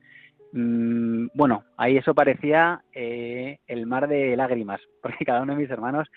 [0.54, 5.70] mm, bueno, ahí eso parecía eh, el mar de lágrimas, porque cada uno de mis
[5.70, 6.10] hermanos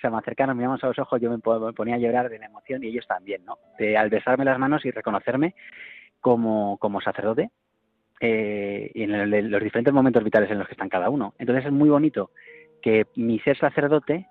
[0.00, 2.84] se me acercaron, miramos a los ojos, yo me ponía a llorar de la emoción
[2.84, 3.58] y ellos también, ¿no?
[3.78, 5.54] De, al besarme las manos y reconocerme
[6.20, 7.50] como, como sacerdote
[8.20, 11.34] eh, y en los diferentes momentos vitales en los que están cada uno.
[11.38, 12.30] Entonces es muy bonito
[12.80, 14.26] que mi ser sacerdote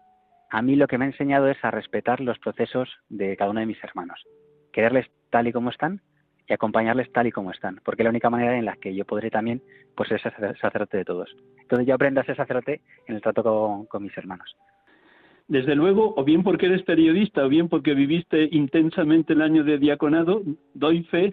[0.49, 3.59] a mí lo que me ha enseñado es a respetar los procesos de cada uno
[3.59, 4.23] de mis hermanos,
[4.71, 6.01] quererles tal y como están
[6.47, 9.05] y acompañarles tal y como están, porque es la única manera en la que yo
[9.05, 9.61] podré también
[9.95, 11.35] pues, ser sacerdote de todos.
[11.61, 14.55] Entonces yo aprendo a ser sacerdote en el trato con, con mis hermanos.
[15.47, 19.77] Desde luego, o bien porque eres periodista, o bien porque viviste intensamente el año de
[19.77, 20.41] diaconado,
[20.73, 21.31] doy fe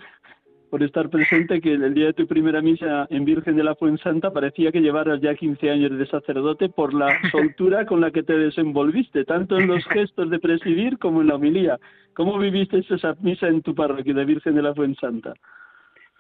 [0.74, 4.32] por estar presente que el día de tu primera misa en Virgen de la Fuensanta
[4.32, 8.36] parecía que llevaras ya 15 años de sacerdote por la soltura con la que te
[8.36, 11.78] desenvolviste, tanto en los gestos de presidir como en la homilía.
[12.12, 15.34] ¿Cómo viviste esa misa en tu parroquia de Virgen de la Fuensanta?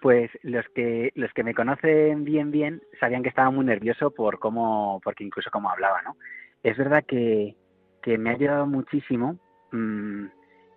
[0.00, 4.38] Pues los que los que me conocen bien bien sabían que estaba muy nervioso por
[4.38, 6.14] cómo porque incluso cómo hablaba, ¿no?
[6.62, 7.56] Es verdad que,
[8.04, 9.36] que me ha ayudado muchísimo
[9.72, 10.26] mmm,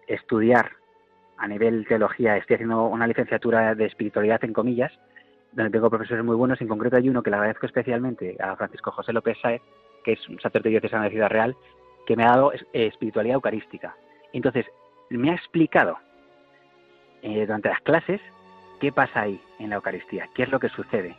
[0.07, 0.71] estudiar
[1.37, 4.91] a nivel teología estoy haciendo una licenciatura de espiritualidad en comillas,
[5.51, 6.59] donde tengo profesores muy buenos.
[6.61, 9.61] En concreto hay uno que le agradezco especialmente a Francisco José López Saez,
[10.03, 11.55] que es un sacerdote diocesano de Ciudad Real,
[12.05, 13.95] que me ha dado eh, espiritualidad eucarística.
[14.33, 14.65] Entonces,
[15.09, 15.97] me ha explicado
[17.21, 18.21] eh, durante las clases
[18.79, 21.15] qué pasa ahí en la Eucaristía, qué es lo que sucede.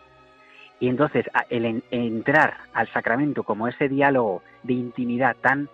[0.81, 5.68] Y entonces, el entrar al sacramento como ese diálogo de intimidad tan,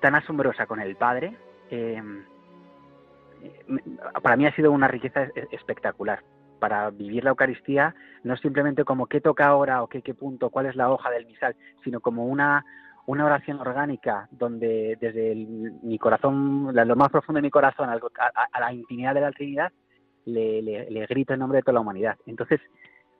[0.00, 1.34] tan asombrosa con el Padre,
[1.70, 2.02] eh,
[4.22, 6.22] para mí ha sido una riqueza espectacular.
[6.58, 10.66] Para vivir la Eucaristía no simplemente como qué toca ahora o qué, qué punto, cuál
[10.66, 12.64] es la hoja del misal, sino como una,
[13.06, 18.72] una oración orgánica donde desde mi corazón, lo más profundo de mi corazón, a, la
[18.72, 19.72] intimidad de la Trinidad,
[20.26, 22.16] le, le, grito en nombre de toda la humanidad.
[22.26, 22.60] Entonces,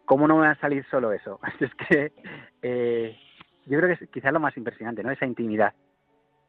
[0.05, 1.41] ¿cómo no me va a salir solo eso?
[1.61, 2.13] Es que
[2.63, 3.17] eh,
[3.67, 5.11] yo creo que es quizás lo más impresionante, ¿no?
[5.11, 5.73] Esa intimidad,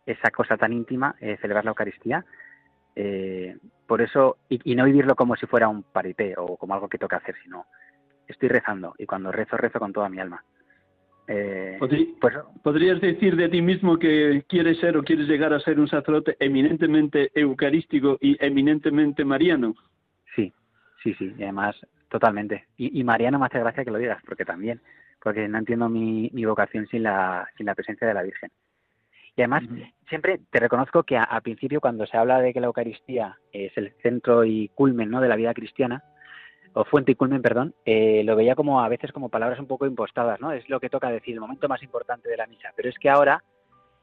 [0.06, 2.26] esa cosa tan íntima, eh, celebrar la Eucaristía,
[2.96, 6.98] eh, por eso, y, no vivirlo como si fuera un paripé o como algo que
[6.98, 7.66] toca hacer, sino
[8.28, 10.44] estoy rezando y cuando rezo, rezo con toda mi alma.
[11.28, 15.80] Eh, pues, ¿Podrías decir de ti mismo que quieres ser o quieres llegar a ser
[15.80, 19.76] un sacerdote eminentemente eucarístico y eminentemente mariano?
[20.36, 20.54] Sí,
[21.04, 21.76] sí, sí, y además
[22.10, 22.66] totalmente.
[22.76, 24.82] Y, mariano me hace gracia que lo digas, porque también,
[25.24, 28.52] porque no entiendo mi, mi vocación sin la, sin la presencia de la Virgen.
[29.36, 29.64] Y además,
[30.10, 33.94] siempre te reconozco que a, principio, cuando se habla de que la Eucaristía es el
[34.02, 35.22] centro y culmen ¿no?
[35.22, 36.04] de la vida cristiana,
[36.74, 39.86] o fuente y culmen, perdón, eh, lo veía como a veces como palabras un poco
[39.86, 40.52] impostadas, ¿no?
[40.52, 42.70] Es lo que toca decir, el momento más importante de la misa.
[42.76, 43.44] Pero es que ahora,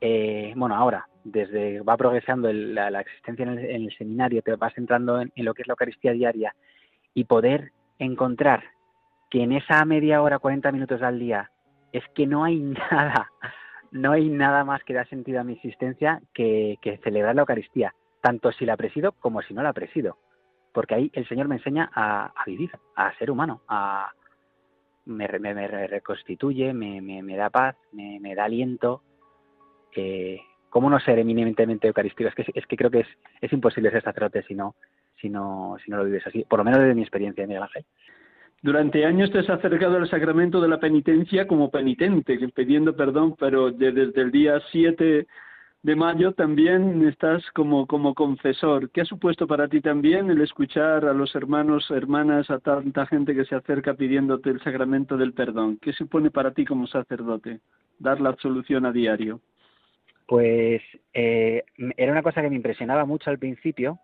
[0.01, 5.33] eh, bueno, ahora, desde va progresando la, existencia en el, seminario, te vas entrando en,
[5.37, 6.55] lo que es la Eucaristía diaria
[7.15, 8.65] y poder encontrar
[9.31, 11.51] que en esa media hora, 40 minutos al día,
[11.93, 12.59] es que no hay
[12.91, 13.31] nada
[13.91, 18.53] no hay nada más que da sentido a mi existencia que, celebrar la Eucaristía, tanto
[18.53, 20.19] si la presido como si no la presido.
[20.73, 24.13] Porque ahí el Señor me enseña a, vivir, a ser humano, a,
[25.07, 29.03] me, reconstituye, me, da paz, me, da aliento.
[29.95, 32.29] Eh, ¿Cómo no ser eminentemente eucarístico?
[32.29, 33.09] Es que, es que creo que es,
[33.41, 34.77] es imposible ser sacerdote si no,
[35.21, 37.85] si, no, si no lo vives así, por lo menos desde mi experiencia, Miguel Ángel.
[38.61, 43.71] Durante años te has acercado al sacramento de la penitencia como penitente, pidiendo perdón, pero
[43.71, 45.27] desde el día 7
[45.83, 48.91] de mayo también estás como, como confesor.
[48.91, 53.33] ¿Qué ha supuesto para ti también el escuchar a los hermanos, hermanas, a tanta gente
[53.33, 55.79] que se acerca pidiéndote el sacramento del perdón?
[55.81, 57.61] ¿Qué supone para ti como sacerdote
[58.01, 59.41] dar la absolución a diario?
[60.27, 60.83] Pues
[61.15, 61.63] eh,
[61.97, 64.01] era una cosa que me impresionaba mucho al principio,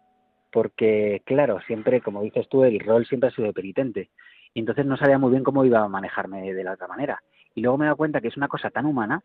[0.52, 4.10] porque claro, siempre, como dices tú, el rol siempre ha sido penitente
[4.54, 7.20] y entonces no sabía muy bien cómo iba a manejarme de la otra manera.
[7.54, 9.22] Y luego me he dado cuenta que es una cosa tan humana,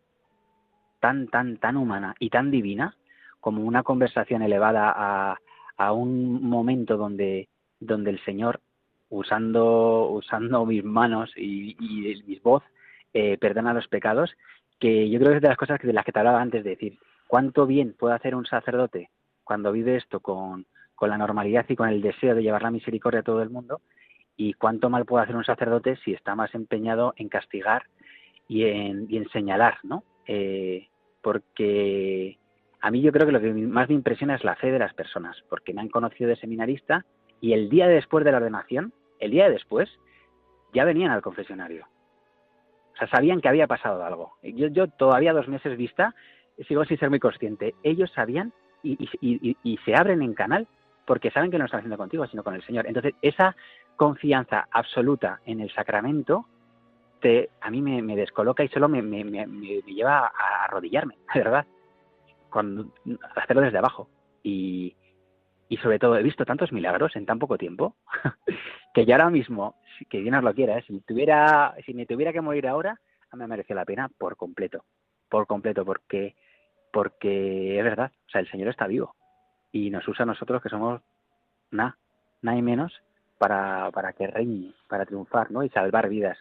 [0.99, 2.95] tan, tan, tan humana y tan divina,
[3.39, 5.37] como una conversación elevada a,
[5.77, 7.47] a un momento donde,
[7.79, 8.59] donde el Señor,
[9.09, 12.63] usando, usando mis manos y, y mis voz,
[13.13, 14.35] eh, perdona los pecados,
[14.79, 16.71] que yo creo que es de las cosas de las que te hablaba antes de
[16.71, 16.97] decir,
[17.27, 19.09] cuánto bien puede hacer un sacerdote
[19.43, 23.21] cuando vive esto con, con la normalidad y con el deseo de llevar la misericordia
[23.21, 23.81] a todo el mundo,
[24.39, 27.83] y cuánto mal puede hacer un sacerdote si está más empeñado en castigar
[28.47, 30.05] y en, señalar, ¿no?
[30.27, 30.87] Eh,
[31.21, 32.37] porque
[32.79, 34.93] a mí yo creo que lo que más me impresiona es la fe de las
[34.93, 37.05] personas, porque me han conocido de seminarista
[37.41, 39.89] y el día después de la ordenación, el día después,
[40.73, 41.85] ya venían al confesionario.
[42.93, 44.35] O sea, sabían que había pasado algo.
[44.41, 46.15] Yo, yo todavía dos meses vista,
[46.65, 47.75] sigo sin ser muy consciente.
[47.83, 50.65] Ellos sabían y, y se abren en canal
[51.09, 52.85] porque saben que no están haciendo contigo, sino con el Señor.
[52.85, 53.55] Entonces, esa
[53.99, 56.45] confianza absoluta en el sacramento,
[57.19, 59.01] te, a mí me, descoloca y solo me,
[59.85, 61.67] lleva a arrodillarme, de verdad,
[62.49, 62.93] cuando,
[63.35, 64.07] hacerlo desde abajo.
[64.41, 64.95] Y,
[65.67, 67.97] y sobre todo he visto tantos milagros en tan poco tiempo
[68.93, 69.75] que yo ahora mismo,
[70.09, 70.83] que Dios lo quiera, ¿eh?
[70.87, 73.01] si, tuviera, si me tuviera que morir ahora,
[73.33, 74.85] me merece la pena por completo,
[75.27, 76.37] por completo, porque,
[76.93, 79.13] porque es verdad, o sea, el Señor está vivo
[79.73, 81.01] y nos usa a nosotros que somos
[81.69, 81.97] nada,
[82.41, 82.93] nada y menos
[83.39, 85.63] para, para que reine, para triunfar, ¿no?
[85.63, 86.37] Y salvar vidas.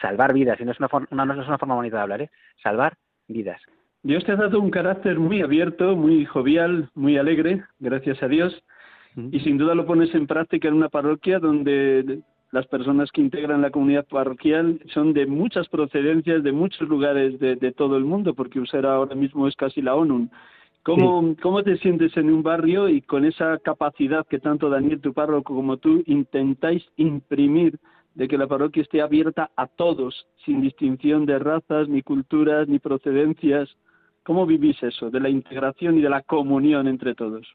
[0.00, 2.30] Salvar vidas, y no es una, forma, no es una forma bonita de hablar, ¿eh?
[2.62, 2.96] Salvar
[3.28, 3.60] vidas.
[4.02, 8.62] Dios te ha dado un carácter muy abierto, muy jovial, muy alegre, gracias a Dios,
[9.16, 12.20] y sin duda lo pones en práctica en una parroquia donde
[12.52, 17.72] las personas que integran la comunidad parroquial son de muchas procedencias, de muchos lugares de,
[17.72, 20.28] todo el mundo, porque Usera ahora mismo es casi la ONU.
[20.86, 25.12] ¿Cómo, ¿Cómo te sientes en un barrio y con esa capacidad que tanto Daniel, tu
[25.12, 27.76] párroco, como tú intentáis imprimir
[28.14, 32.78] de que la parroquia esté abierta a todos, sin distinción de razas, ni culturas, ni
[32.78, 33.68] procedencias?
[34.22, 37.52] ¿Cómo vivís eso, de la integración y de la comunión entre todos?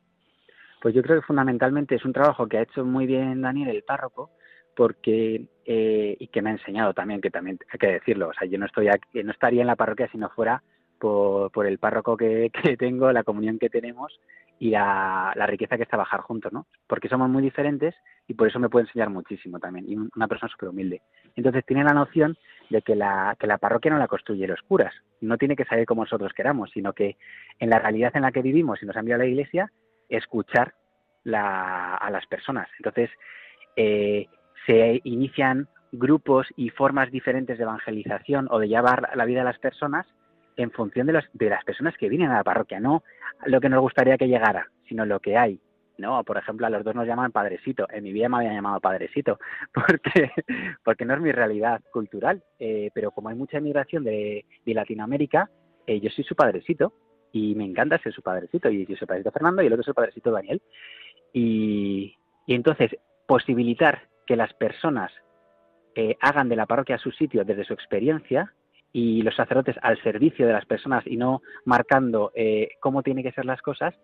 [0.82, 3.84] Pues yo creo que fundamentalmente es un trabajo que ha hecho muy bien Daniel, el
[3.84, 4.32] párroco,
[4.76, 8.46] porque eh, y que me ha enseñado también, que también hay que decirlo, o sea,
[8.46, 10.62] yo no estoy aquí, no estaría en la parroquia si no fuera
[11.02, 14.18] por, por el párroco que, tengo, la comunión que tenemos
[14.60, 16.68] y la, riqueza que es trabajar juntos, ¿no?
[16.88, 17.96] Porque somos muy diferentes
[18.28, 21.02] y por eso me puede enseñar muchísimo también, y una persona súper humilde.
[21.36, 22.38] Entonces tiene la noción
[22.70, 25.88] de que la, que la parroquia no la construye los curas, no tiene que salir
[25.88, 27.18] como nosotros queramos, sino que
[27.60, 29.72] en la realidad en la que vivimos y nos ha enviado la iglesia,
[30.08, 30.76] escuchar
[31.34, 32.68] a las personas.
[32.78, 33.10] Entonces,
[33.76, 34.28] eh,
[34.66, 39.60] se inician grupos y formas diferentes de evangelización o de llevar la vida a las
[39.60, 40.06] personas
[40.62, 43.04] en función de, los, de las personas que vienen a la parroquia, no
[43.46, 45.60] lo que nos gustaría que llegara, sino lo que hay.
[45.98, 46.24] ¿no?
[46.24, 47.88] Por ejemplo, a los dos nos llaman padrecito.
[47.92, 49.40] En mi vida me habían llamado padrecito,
[49.74, 50.32] porque,
[50.84, 52.44] porque no es mi realidad cultural.
[52.60, 55.50] Eh, pero como hay mucha inmigración de, de Latinoamérica,
[55.88, 56.94] eh, yo soy su padrecito
[57.32, 58.70] y me encanta ser su padrecito.
[58.70, 60.62] Y yo soy padrecito Fernando y el otro es el padrecito Daniel.
[61.34, 62.92] Y, y entonces,
[63.28, 65.12] posibilitar que las personas
[65.96, 68.54] eh, hagan de la parroquia su sitio desde su experiencia
[68.94, 73.32] y los sacerdotes al servicio de las personas y no marcando eh, cómo tienen que
[73.32, 73.96] ser las cosas,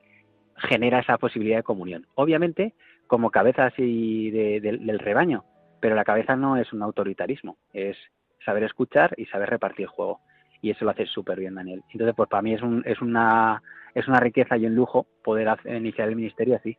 [0.58, 2.08] genera esa posibilidad de comunión.
[2.16, 2.74] Obviamente,
[3.08, 5.44] como cabeza así del rebaño,
[5.80, 7.98] pero la cabeza no es un autoritarismo, es
[8.44, 10.20] saber escuchar y saber repartir el juego.
[10.62, 11.84] Y eso lo hace súper bien Daniel.
[11.92, 13.62] Entonces, pues para mí es, un, es, una,
[13.94, 16.78] es una riqueza y un lujo poder iniciar el ministerio así.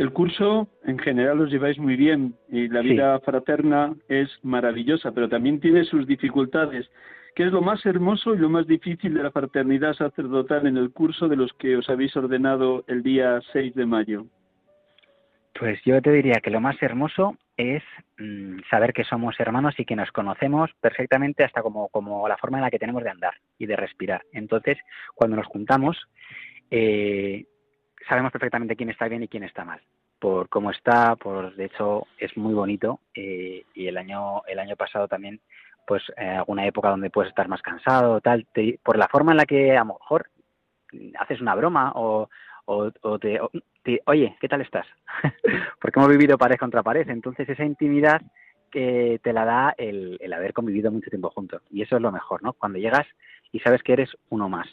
[0.00, 5.28] El curso en general os lleváis muy bien y la vida fraterna es maravillosa, pero
[5.28, 6.90] también tiene sus dificultades.
[7.34, 10.90] ¿Qué es lo más hermoso y lo más difícil de la fraternidad sacerdotal en el
[10.90, 14.24] curso de los que os habéis ordenado el día 6 de mayo?
[15.52, 17.82] Pues yo te diría que lo más hermoso es
[18.16, 22.56] mm, saber que somos hermanos y que nos conocemos perfectamente hasta como, como la forma
[22.56, 24.22] en la que tenemos de andar y de respirar.
[24.32, 24.78] Entonces,
[25.14, 25.98] cuando nos juntamos,
[26.70, 27.44] eh,
[28.08, 29.80] sabemos perfectamente quién está bien y quién está mal.
[30.18, 34.76] Por cómo está por de hecho es muy bonito eh, y el año el año
[34.76, 35.40] pasado también
[35.86, 38.46] pues en alguna época donde puedes estar más cansado tal
[38.82, 40.28] por la forma en la que a lo mejor
[41.18, 42.28] haces una broma o,
[42.66, 43.40] o, te,
[44.04, 44.86] oye qué tal estás
[45.80, 48.20] porque hemos vivido pared contra pared entonces esa intimidad
[48.70, 52.12] que te la da el, el haber convivido mucho tiempo juntos y eso es lo
[52.12, 53.06] mejor no cuando llegas
[53.52, 54.68] y sabes que eres uno más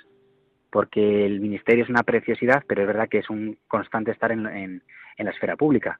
[0.69, 4.45] porque el ministerio es una preciosidad, pero es verdad que es un constante estar en,
[4.45, 4.81] en,
[5.17, 5.99] la esfera pública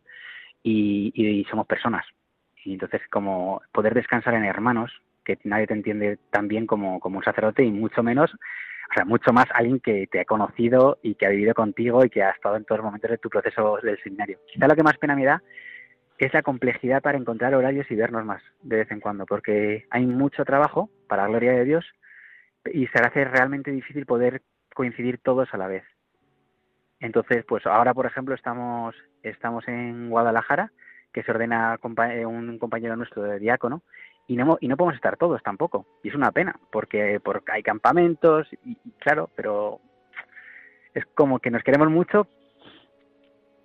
[0.63, 2.05] y, somos personas.
[2.63, 4.91] Y entonces, como poder descansar en hermanos,
[5.23, 9.05] que nadie te entiende tan bien como, como un sacerdote y mucho menos, o sea,
[9.05, 12.31] mucho más alguien que te ha conocido y que ha vivido contigo y que ha
[12.31, 14.39] estado en todos los momentos de tu proceso del seminario.
[14.51, 15.41] Quizá lo que más pena me da
[16.17, 20.05] es la complejidad para encontrar horarios y vernos más de vez en cuando, porque hay
[20.05, 21.85] mucho trabajo, para la gloria de Dios,
[22.73, 24.41] y se hace realmente difícil poder
[24.77, 25.83] coincidir todos a la vez.
[26.99, 30.71] Entonces, pues ahora, por ejemplo, estamos, estamos en Guadalajara,
[31.11, 31.79] que se ordena
[32.11, 33.81] eh, un compañero nuestro de diácono,
[34.27, 35.87] y no, y no podemos estar todos tampoco.
[36.03, 39.79] Y es una pena, porque, porque hay campamentos, y, claro, pero
[40.93, 42.27] es como que nos queremos mucho,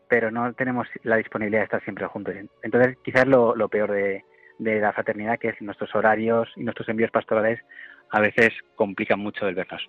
[0.08, 2.34] pero no tenemos la disponibilidad de estar siempre juntos.
[2.62, 4.24] Entonces, quizás lo, lo peor de,
[4.58, 7.60] de la fraternidad, que es nuestros horarios y nuestros envíos pastorales,
[8.10, 9.86] a veces complican mucho el vernos.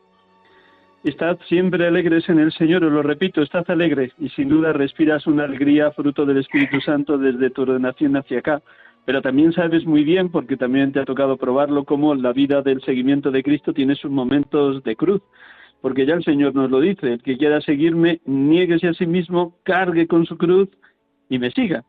[1.03, 5.27] Estad siempre alegres en el Señor, os lo repito, estad alegres y sin duda respiras
[5.27, 8.61] una alegría fruto del Espíritu Santo desde tu ordenación hacia acá.
[9.03, 12.81] Pero también sabes muy bien, porque también te ha tocado probarlo, cómo la vida del
[12.83, 15.21] seguimiento de Cristo tiene sus momentos de cruz.
[15.81, 19.57] Porque ya el Señor nos lo dice, el que quiera seguirme, niéguese a sí mismo,
[19.63, 20.69] cargue con su cruz
[21.27, 21.83] y me siga.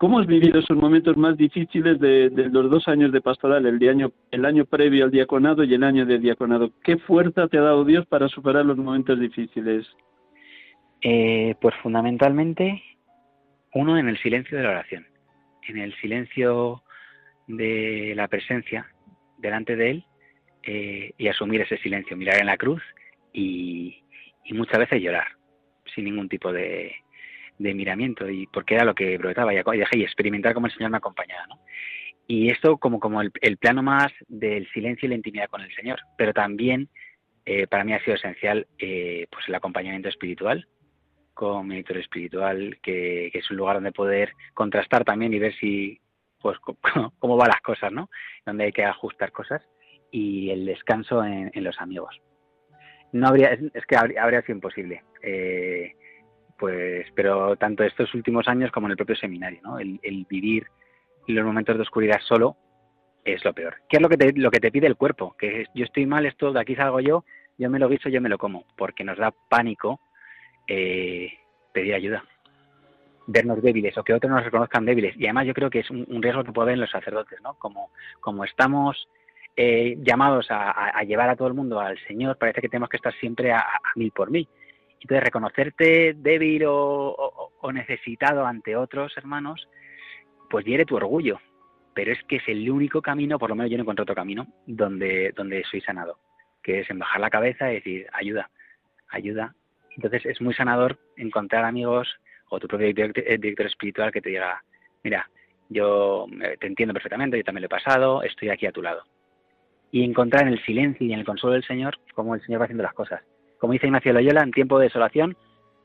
[0.00, 4.12] ¿Cómo has vivido esos momentos más difíciles de, los dos años de pastoral, el, año,
[4.30, 6.70] el año previo al diaconado y el año de diaconado?
[6.82, 9.86] ¿Qué fuerza te ha dado Dios para superar los momentos difíciles?
[11.02, 12.82] Eh, pues fundamentalmente
[13.74, 15.06] Uno en el silencio de la oración,
[15.68, 16.82] en el silencio
[17.46, 18.86] de la presencia
[19.36, 20.04] delante de Él
[20.62, 22.82] eh, y asumir ese silencio, mirar en la cruz
[23.34, 24.02] y,
[24.52, 25.26] muchas veces llorar
[25.94, 26.90] sin ningún tipo de,
[27.60, 31.46] miramiento y porque era lo que brotaba y, y experimentar como el Señor me acompañaba.
[31.46, 31.60] ¿no?
[32.26, 35.98] Y esto como, como el, plano más del silencio y la intimidad con el Señor,
[36.16, 36.88] pero también
[37.44, 40.68] eh, para mí ha sido esencial eh, pues el acompañamiento espiritual
[41.34, 46.00] con mi editor espiritual, que, es un lugar donde poder contrastar también y ver si
[46.40, 46.56] pues
[47.18, 48.08] cómo, van las cosas, ¿no?
[48.46, 49.60] Donde hay que ajustar cosas
[50.12, 52.16] y el descanso en, los amigos.
[53.12, 55.02] No habría, es, que habría, sido imposible.
[55.20, 55.96] Eh,
[56.60, 59.80] pues, pero tanto estos últimos años como en el propio seminario, ¿no?
[59.80, 60.66] el vivir
[61.34, 62.56] los momentos de oscuridad solo
[63.24, 63.76] es lo peor.
[63.88, 65.36] ¿Qué es lo que te, lo que te pide el cuerpo?
[65.38, 67.24] Que yo estoy mal, esto de aquí salgo yo,
[67.58, 70.00] yo me lo guiso, yo me lo como, porque nos da pánico
[70.66, 71.32] eh,
[71.72, 72.24] pedir ayuda,
[73.26, 75.14] vernos débiles o que otros nos reconozcan débiles.
[75.16, 77.54] Y además yo creo que es un, riesgo que puede haber en los sacerdotes, ¿no?
[77.54, 77.90] Como,
[78.20, 79.08] como estamos
[79.56, 83.14] eh, llamados a, llevar a todo el mundo al Señor, parece que tenemos que estar
[83.14, 83.64] siempre a,
[83.96, 84.48] mil por mil.
[85.00, 89.66] Entonces, reconocerte débil o necesitado ante otros hermanos
[90.50, 91.40] pues hiere tu orgullo.
[91.94, 94.46] Pero es que es el único camino, por lo menos yo no encuentro otro camino,
[94.66, 96.18] donde, donde soy sanado,
[96.62, 98.50] que es en bajar la cabeza y decir, ayuda,
[99.08, 99.54] ayuda.
[99.96, 102.08] Entonces es muy sanador encontrar amigos
[102.48, 104.62] o tu propio eh, director, espiritual que te diga,
[105.02, 105.28] mira,
[105.68, 109.02] yo eh, te entiendo perfectamente, yo también lo he pasado, estoy aquí a tu lado.
[109.92, 112.64] Y encontrar en el silencio y en el consuelo del Señor cómo el Señor va
[112.64, 113.20] haciendo las cosas.
[113.60, 115.36] Como dice Ignacio Loyola, en tiempo de desolación,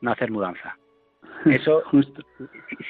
[0.01, 0.77] no hacer mudanza.
[1.45, 2.23] Eso, Justo.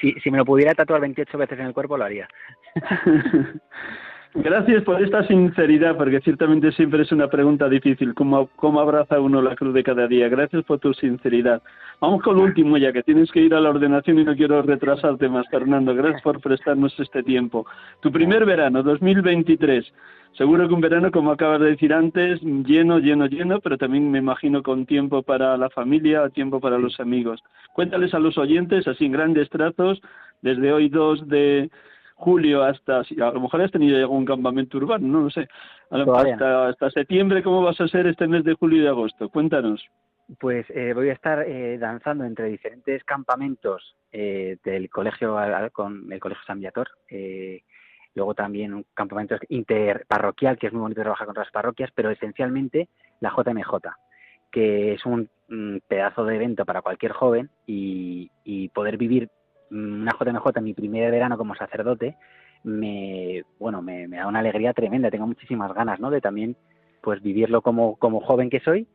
[0.00, 2.28] Si, si, me lo pudiera tatuar 28 veces en el cuerpo, lo haría.
[4.38, 9.56] Gracias por esta sinceridad, porque ciertamente siempre es una pregunta difícil, ¿cómo, abraza uno la
[9.56, 10.28] cruz de cada día?
[10.28, 11.62] Gracias por tu sinceridad.
[12.00, 14.60] Vamos con lo último ya, que tienes que ir a la ordenación y no quiero
[14.60, 15.94] retrasarte más, Fernando.
[15.94, 17.66] Gracias por prestarnos este tiempo.
[18.00, 19.90] Tu primer verano, 2023.
[20.36, 24.18] Seguro que un verano, como acabas de decir antes, lleno, lleno, lleno, pero también me
[24.18, 27.42] imagino con tiempo para la familia, tiempo para los amigos.
[27.72, 30.02] Cuéntales a los oyentes, así en grandes trazos,
[30.42, 31.70] desde hoy 2 de
[32.16, 35.46] julio hasta, a lo mejor has tenido algún campamento urbano, no lo sé,
[35.90, 39.28] hasta, hasta septiembre, ¿cómo vas a ser este mes de julio y de agosto?
[39.28, 39.86] Cuéntanos.
[40.40, 45.36] Pues eh, voy a estar eh, danzando entre diferentes campamentos eh, del colegio
[45.72, 46.88] con el colegio San Viator.
[48.14, 52.88] luego también un campamento interparroquial, que es muy bonito trabajar con otras parroquias, pero esencialmente
[53.20, 53.70] la JMJ,
[54.50, 55.28] que es un,
[55.86, 59.35] pedazo de evento para cualquier joven y, y poder vivir Mm,
[59.70, 62.16] una JMJ mi primer verano como sacerdote,
[62.64, 65.10] me, bueno, me, da una alegría tremenda.
[65.10, 66.10] Tengo muchísimas ganas, ¿no?
[66.10, 66.56] De también,
[67.00, 68.86] pues, vivirlo como, como joven que soy,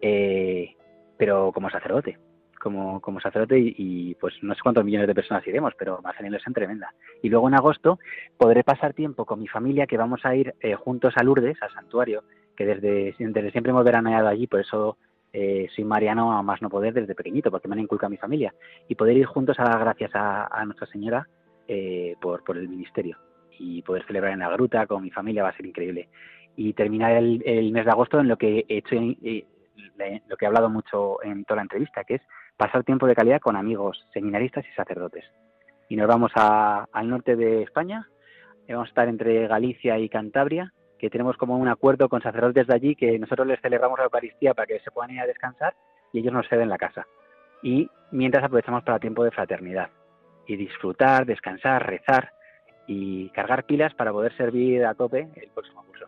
[0.00, 0.74] eh,
[1.16, 2.18] pero como sacerdote.
[2.60, 6.26] Como, como sacerdote y, pues no sé cuántos millones de personas iremos, pero me hacen
[6.26, 6.92] ilusión tremenda.
[7.22, 7.98] Y luego en agosto
[8.36, 11.72] podré pasar tiempo con mi familia, que vamos a ir eh, juntos a Lourdes, al
[11.72, 12.22] santuario,
[12.54, 14.98] que desde, desde siempre hemos veraneado allí, por eso
[15.32, 18.16] eh, soy mariano a más no poder desde pequeñito, porque me han inculcado a mi
[18.16, 18.54] familia.
[18.88, 21.26] Y poder ir juntos a dar gracias a, Nuestra Señora
[21.68, 23.16] eh, por, el ministerio.
[23.58, 26.08] Y poder celebrar en la gruta con mi familia va a ser increíble.
[26.56, 29.44] Y terminar el, mes de agosto en lo que he hecho, eh,
[30.28, 32.22] lo que he hablado mucho en toda la entrevista, que es
[32.56, 35.24] pasar tiempo de calidad con amigos seminaristas y sacerdotes.
[35.88, 38.08] Y nos vamos al norte de España,
[38.68, 42.74] vamos a estar entre Galicia y Cantabria, que tenemos como un acuerdo con sacerdotes de
[42.74, 45.74] allí que nosotros les celebramos la Eucaristía para que se puedan ir a descansar
[46.12, 47.06] y ellos nos ceden la casa.
[47.62, 49.88] Y mientras aprovechamos para tiempo de fraternidad
[50.46, 52.32] y disfrutar, descansar, rezar
[52.86, 56.06] y cargar pilas para poder servir a tope el próximo curso.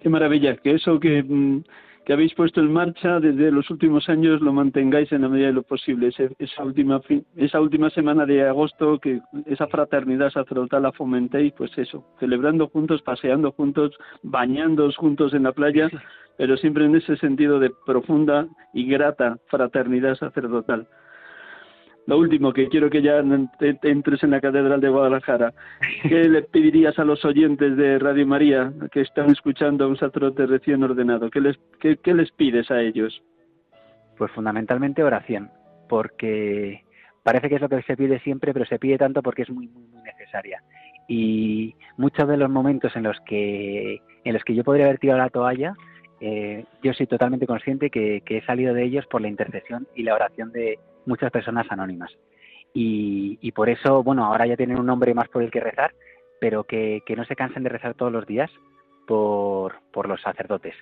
[0.00, 1.62] Qué maravilla, que eso que mm,
[2.06, 5.54] que habéis puesto en marcha desde los últimos años lo mantengáis en la medida de
[5.54, 6.12] lo posible.
[6.38, 7.00] esa, última,
[7.34, 13.02] esa última semana de agosto, que esa fraternidad sacerdotal la fomentéis, pues eso, celebrando juntos,
[13.02, 13.90] paseando juntos,
[14.22, 15.90] bañándoos juntos en la playa,
[16.38, 20.86] pero siempre en ese sentido de profunda y grata fraternidad sacerdotal.
[22.06, 25.52] Lo último, que quiero que ya entres en la Catedral de Guadalajara.
[26.02, 30.46] ¿Qué le pedirías a los oyentes de Radio María que están escuchando a un sacerdote
[30.46, 31.30] recién ordenado?
[31.30, 33.22] ¿Qué les, qué, les pides a ellos?
[34.16, 35.50] Pues fundamentalmente oración,
[35.88, 36.84] porque
[37.24, 39.66] parece que es lo que se pide siempre, pero se pide tanto porque es muy,
[39.66, 40.62] muy, muy necesaria.
[41.08, 45.18] Y muchos de los momentos en los que, en los que yo podría haber tirado
[45.18, 45.74] la toalla,
[46.20, 50.14] eh, yo soy totalmente consciente que, he salido de ellos por la intercesión y la
[50.14, 52.10] oración de muchas personas anónimas.
[52.78, 55.94] Y, por eso, bueno, ahora ya tienen un nombre más por el que rezar,
[56.38, 58.50] pero que, no se cansen de rezar todos los días
[59.06, 59.72] por,
[60.06, 60.74] los sacerdotes.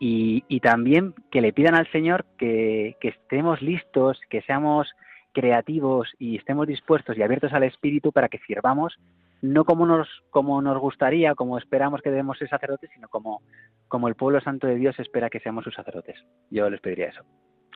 [0.00, 4.90] Y, también que le pidan al Señor que, estemos listos, que seamos
[5.34, 8.98] creativos y estemos dispuestos y abiertos al Espíritu para que sirvamos
[9.42, 13.42] no como nos, como nos gustaría, como esperamos que debemos ser sacerdotes, sino como,
[13.88, 16.16] como el pueblo santo de Dios espera que seamos sus sacerdotes.
[16.50, 17.24] Yo les pediría eso,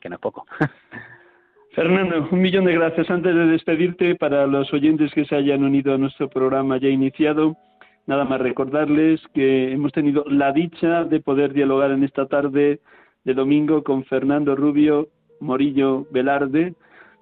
[0.01, 0.47] que no es poco.
[1.77, 3.11] Fernando, un millón de gracias.
[3.11, 7.55] Antes de despedirte, para los oyentes que se hayan unido a nuestro programa ya iniciado,
[8.07, 12.81] nada más recordarles que hemos tenido la dicha de poder dialogar en esta tarde
[13.25, 15.09] de domingo con Fernando Rubio
[15.39, 16.73] Morillo Velarde,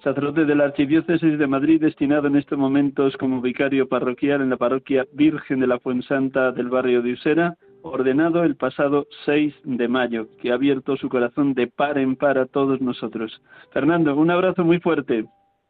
[0.04, 4.56] sacerdote de la Archidiócesis de Madrid, destinado en estos momentos como vicario parroquial en la
[4.56, 10.26] parroquia Virgen de la Fuensanta del barrio de Usera, ordenado el pasado 6 de mayo,
[10.40, 13.42] que ha abierto su corazón de par en par a todos nosotros.
[13.72, 15.24] Fernando, un abrazo muy fuerte.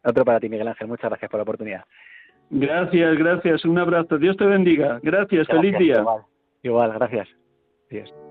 [0.05, 0.89] Otro para ti, Miguel Ángel.
[0.89, 1.85] Muchas gracias por la oportunidad.
[2.51, 3.65] Gracias, gracias.
[3.65, 4.19] Un abrazo.
[4.19, 5.01] Dios te bendiga.
[5.03, 5.47] Gracias.
[5.49, 6.01] Feliz día.
[6.01, 6.23] Igual,
[6.63, 7.29] igual gracias.
[7.91, 8.24] Dios.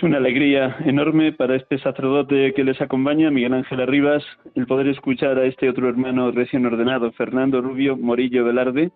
[0.00, 4.24] Es una alegría enorme para este sacerdote que les acompaña, Miguel Ángel Arribas,
[4.54, 8.92] el poder escuchar a este otro hermano recién ordenado, Fernando Rubio Morillo Velarde.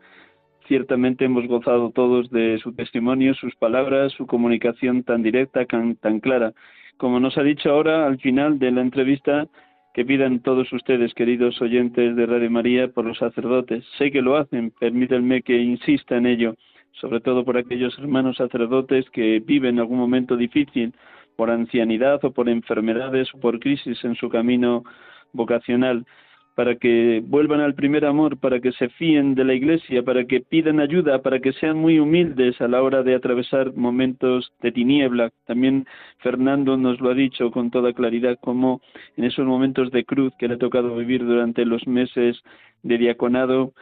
[0.66, 6.54] Ciertamente hemos gozado todos de su testimonio, sus palabras, su comunicación tan directa, tan, clara.
[6.96, 9.46] Como nos ha dicho ahora al final de la entrevista,
[9.92, 13.84] que pidan todos ustedes, queridos oyentes de Radio María, por los sacerdotes.
[13.98, 16.54] Sé que lo hacen, permítanme que insista en ello
[17.00, 20.94] sobre todo por aquellos hermanos sacerdotes que viven algún momento difícil
[21.36, 24.84] por ancianidad o por enfermedades o por crisis en su camino
[25.32, 26.06] vocacional
[26.54, 30.40] para que vuelvan al primer amor, para que se fíen de la Iglesia, para que
[30.40, 35.30] pidan ayuda, para que sean muy humildes a la hora de atravesar momentos de tiniebla.
[35.46, 35.86] También
[36.18, 38.80] Fernando nos lo ha dicho con toda claridad, como
[39.16, 42.40] en esos momentos de cruz que le ha tocado vivir durante los meses
[42.84, 43.72] de diaconado,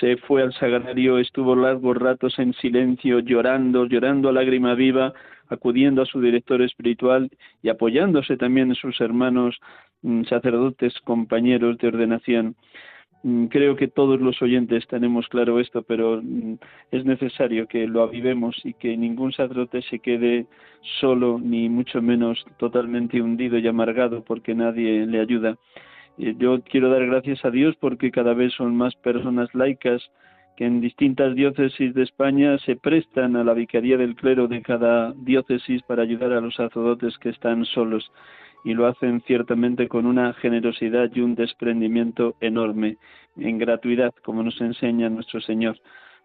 [0.00, 5.12] se fue al sagrario, estuvo largos ratos en silencio, llorando, llorando a lágrima viva,
[5.48, 7.28] acudiendo a su director espiritual
[7.62, 9.58] y apoyándose también en sus hermanos
[10.28, 12.56] sacerdotes, compañeros de ordenación.
[13.22, 16.54] Mm, creo que todos los oyentes tenemos claro esto, pero mm,
[16.90, 20.46] es necesario que lo avivemos y que ningún sacerdote se quede
[21.00, 25.56] solo, ni mucho menos totalmente hundido y amargado porque nadie le ayuda.
[26.18, 30.02] Eh, yo quiero dar gracias a Dios porque cada vez son más personas laicas
[30.56, 35.12] que en distintas diócesis de España se prestan a la vicaría del clero de cada
[35.16, 38.10] diócesis para ayudar a los sacerdotes que están solos
[38.64, 42.96] y lo hacen ciertamente con una generosidad y un desprendimiento enorme,
[43.36, 45.78] en gratuidad, como nos enseña nuestro Señor.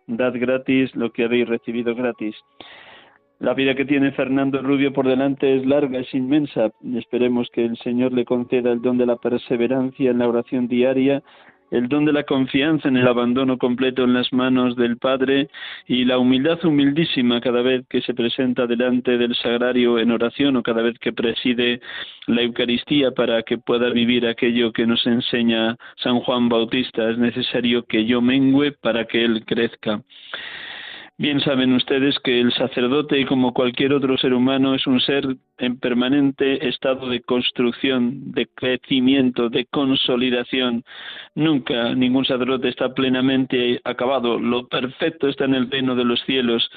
[0.08, 2.36] Dad gratis lo que habéis recibido gratis.
[3.40, 6.72] La vida que tiene Fernando Rubio por delante es larga, es inmensa.
[6.96, 11.22] Esperemos que el Señor le conceda el don de la perseverancia en la oración diaria
[11.72, 15.50] el don de la confianza en el abandono completo en las manos del Padre
[15.88, 20.64] y la humildad humildísima cada vez que se presenta delante del sagrario en oración o
[20.64, 21.82] cada vez que preside
[22.28, 27.10] la Eucaristía para que pueda vivir aquello que nos enseña San Juan Bautista.
[27.10, 30.02] Es necesario que yo mengüe para que Él crezca.
[31.20, 35.26] Bien saben ustedes que el sacerdote, como cualquier otro ser humano, es un ser
[35.58, 40.84] en permanente estado de construcción, de crecimiento, de consolidación.
[41.34, 44.38] Nunca ningún sacerdote está plenamente acabado.
[44.38, 46.70] Lo perfecto está en el reino de los cielos.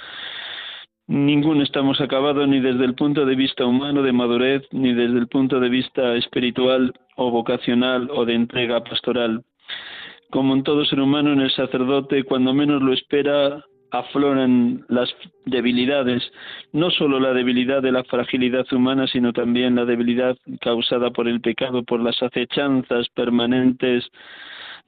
[1.06, 5.28] Ninguno estamos acabados ni desde el punto de vista humano de madurez, ni desde el
[5.28, 9.44] punto de vista espiritual o vocacional o de entrega pastoral.
[10.30, 15.08] Como en todo ser humano, en el sacerdote, cuando menos lo espera, afloran las
[15.46, 16.22] debilidades,
[16.72, 21.40] no solo la debilidad de la fragilidad humana, sino también la debilidad causada por el
[21.40, 24.04] pecado, por las acechanzas permanentes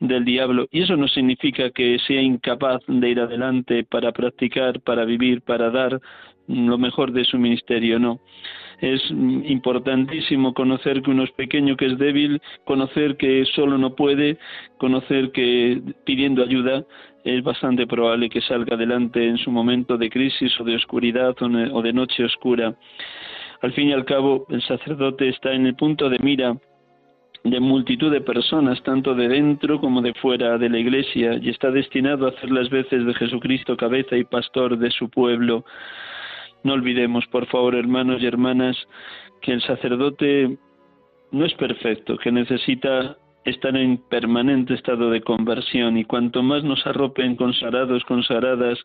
[0.01, 0.67] del diablo.
[0.71, 5.71] Y eso no significa que sea incapaz de ir adelante para practicar, para vivir, para
[5.71, 6.01] dar
[6.49, 8.21] lo mejor de su ministerio, no.
[8.81, 14.39] Es importantísimo conocer que uno es pequeño, que es débil, conocer que solo no puede,
[14.79, 16.85] conocer que pidiendo ayuda
[17.25, 21.83] es bastante probable que salga adelante en su momento de crisis o de oscuridad o
[21.83, 22.75] de noche oscura.
[23.61, 26.57] Al fin y al cabo, el sacerdote está en el punto de mira
[27.45, 31.71] de multitud de personas, tanto de dentro como de fuera de la Iglesia, y está
[31.71, 35.65] destinado a hacer las veces de Jesucristo cabeza y pastor de su pueblo.
[36.63, 38.77] No olvidemos, por favor, hermanos y hermanas,
[39.41, 40.57] que el sacerdote
[41.33, 46.87] no es perfecto, que necesita estar en permanente estado de conversión y cuanto más nos
[46.87, 48.79] arropen consagrados, consagradas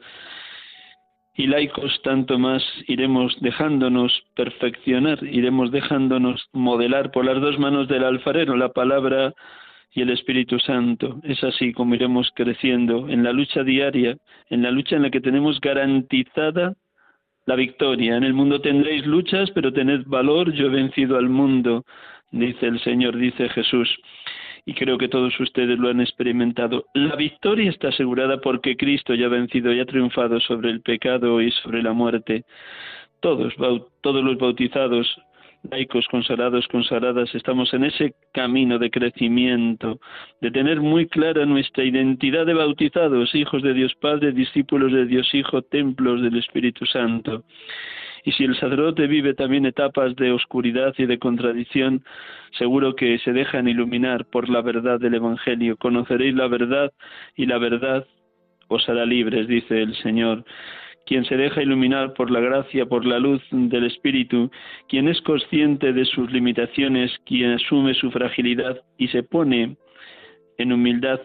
[1.36, 8.03] y laicos, tanto más iremos dejándonos perfeccionar, iremos dejándonos modelar por las dos manos del
[8.03, 9.34] alfarero, la palabra
[9.93, 11.20] y el Espíritu Santo.
[11.24, 14.18] Es así como iremos creciendo en la lucha diaria,
[14.49, 16.74] en la lucha en la que tenemos garantizada
[17.45, 18.18] la victoria.
[18.18, 21.86] En el mundo tendréis luchas, pero tened valor, yo he vencido al mundo,
[22.32, 23.95] dice el Señor, dice Jesús
[24.68, 26.88] y creo que todos ustedes lo han experimentado.
[26.93, 31.41] La victoria está asegurada porque Cristo ya ha vencido y ha triunfado sobre el pecado
[31.41, 32.43] y sobre la muerte.
[33.22, 33.53] Todos,
[34.01, 35.07] todos los bautizados,
[35.72, 40.01] laicos, consagrados, consagradas, estamos en ese camino de crecimiento,
[40.41, 45.34] de tener muy clara nuestra identidad de bautizados, hijos de Dios Padre, discípulos de Dios
[45.34, 47.45] Hijo, templos del Espíritu Santo.
[48.24, 52.03] Y si el sacerdote vive también etapas de oscuridad y de contradicción,
[52.57, 55.78] seguro que se dejan iluminar por la verdad del Evangelio.
[55.78, 56.91] Conoceréis la verdad
[57.36, 58.05] y la verdad
[58.68, 60.43] os hará libres, dice el Señor.
[61.05, 64.51] Quien se deja iluminar por la gracia, por la luz del Espíritu,
[64.89, 69.78] quien es consciente de sus limitaciones, quien asume su fragilidad y se pone
[70.57, 71.22] en humildad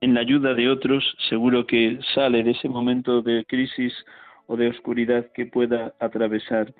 [0.00, 3.92] en la ayuda de otros, seguro que sale de ese momento de crisis
[4.46, 6.72] o de oscuridad que pueda atravesar.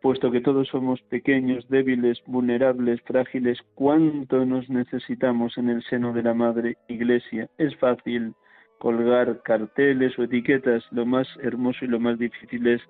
[0.00, 6.22] Puesto que todos somos pequeños, débiles, vulnerables, frágiles, ¿cuánto nos necesitamos en el seno de
[6.22, 7.48] la Madre Iglesia?
[7.58, 8.34] Es fácil
[8.78, 12.80] colgar carteles o etiquetas, lo más hermoso y lo más difícil es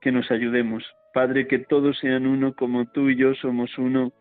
[0.00, 0.84] que nos ayudemos.
[1.14, 4.12] Padre, que todos sean uno como tú y yo somos uno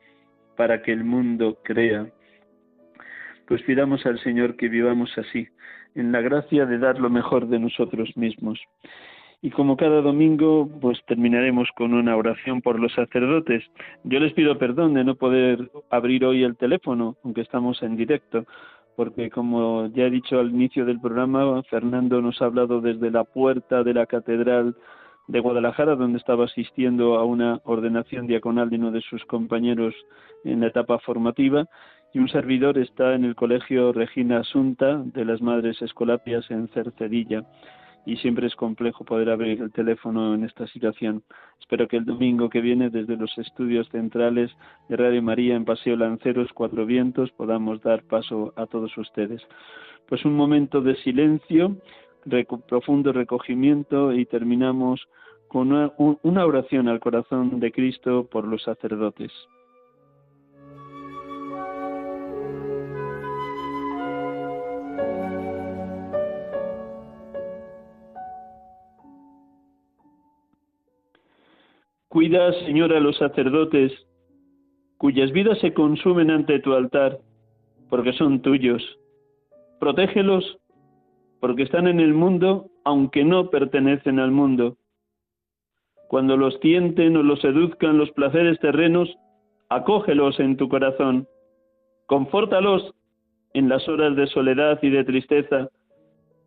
[0.56, 2.08] para que el mundo crea.
[3.48, 5.48] Pues pidamos al Señor que vivamos así,
[5.96, 8.60] en la gracia de dar lo mejor de nosotros mismos.
[9.44, 13.64] Y como cada domingo, pues terminaremos con una oración por los sacerdotes.
[14.04, 18.46] Yo les pido perdón de no poder abrir hoy el teléfono, aunque estamos en directo,
[18.96, 23.24] porque como ya he dicho al inicio del programa, Fernando nos ha hablado desde la
[23.24, 24.76] puerta de la Catedral
[25.28, 29.96] de Guadalajara, donde estaba asistiendo a una ordenación diaconal de uno de sus compañeros
[30.44, 31.66] en la etapa formativa,
[32.14, 37.46] y un servidor está en el Colegio Regina Asunta de las Madres Escolapias en Cercedilla
[38.06, 41.24] y siempre es complejo poder abrir el teléfono en esta situación.
[41.60, 44.52] Espero que el domingo que viene desde los estudios centrales
[44.90, 49.42] de Radio María en Paseo Lanceros Cuatro Vientos podamos dar paso a todos ustedes.
[50.08, 51.78] Pues un momento de silencio,
[52.68, 55.08] profundo recogimiento y terminamos
[55.48, 55.92] con
[56.24, 59.32] una oración al corazón de Cristo por los sacerdotes.
[72.22, 73.92] Cuida, Señor, a los sacerdotes
[75.00, 77.18] cuyas vidas se consumen ante tu altar,
[77.90, 78.84] porque son tuyos.
[79.80, 80.60] Protégelos,
[81.40, 84.78] porque están en el mundo, aunque no pertenecen al mundo.
[86.10, 89.10] Cuando los tienten o los seduzcan los placeres terrenos,
[89.70, 91.28] acógelos en tu corazón.
[92.06, 92.94] Confórtalos
[93.56, 95.70] en las horas de soledad y de tristeza,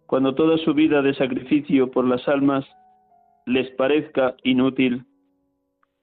[0.07, 2.64] cuando toda su vida de sacrificio por las almas
[3.45, 5.05] les parezca inútil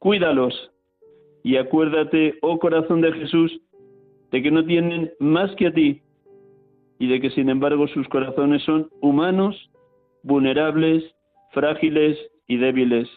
[0.02, 0.72] cuídalos
[1.44, 3.62] y acuérdate, oh corazón de Jesús,
[4.32, 6.02] de que no tienen más que a ti
[6.98, 9.56] y de que sin embargo sus corazones son humanos,
[10.24, 11.04] vulnerables,
[11.52, 13.08] frágiles y débiles.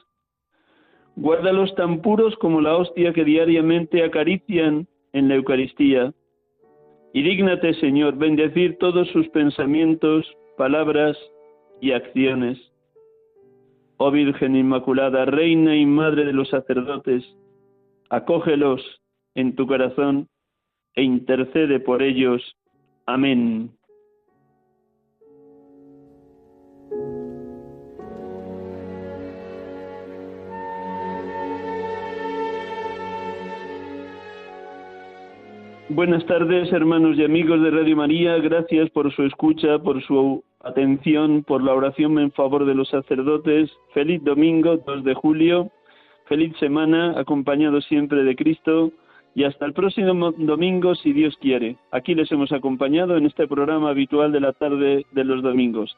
[1.17, 6.13] Guárdalos tan puros como la hostia que diariamente acarician en la Eucaristía.
[7.15, 10.27] Y dígnate, Señor, bendecir todos sus pensamientos,
[10.59, 11.17] palabras
[11.81, 12.59] y acciones
[13.97, 17.25] Oh Virgen Inmaculada, Reina y Madre de los sacerdotes,
[18.11, 18.83] acógelos
[19.35, 20.29] en tu corazón
[20.95, 22.43] e intercede por ellos.
[23.07, 23.71] Amén.
[35.95, 38.37] Buenas tardes, hermanos y amigos de Radio María.
[38.39, 43.71] Gracias por su escucha, por su atención, por la oración en favor de los sacerdotes.
[43.93, 45.71] Feliz domingo, 2 de julio.
[46.27, 48.93] Feliz semana, acompañado siempre de Cristo.
[49.35, 51.77] Y hasta el próximo domingo, si Dios quiere.
[51.91, 55.97] Aquí les hemos acompañado en este programa habitual de la tarde de los domingos.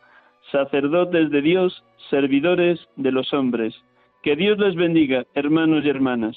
[0.51, 3.75] Sacerdotes de Dios, servidores de los hombres.
[4.23, 6.37] Que Dios les bendiga, hermanos y hermanas.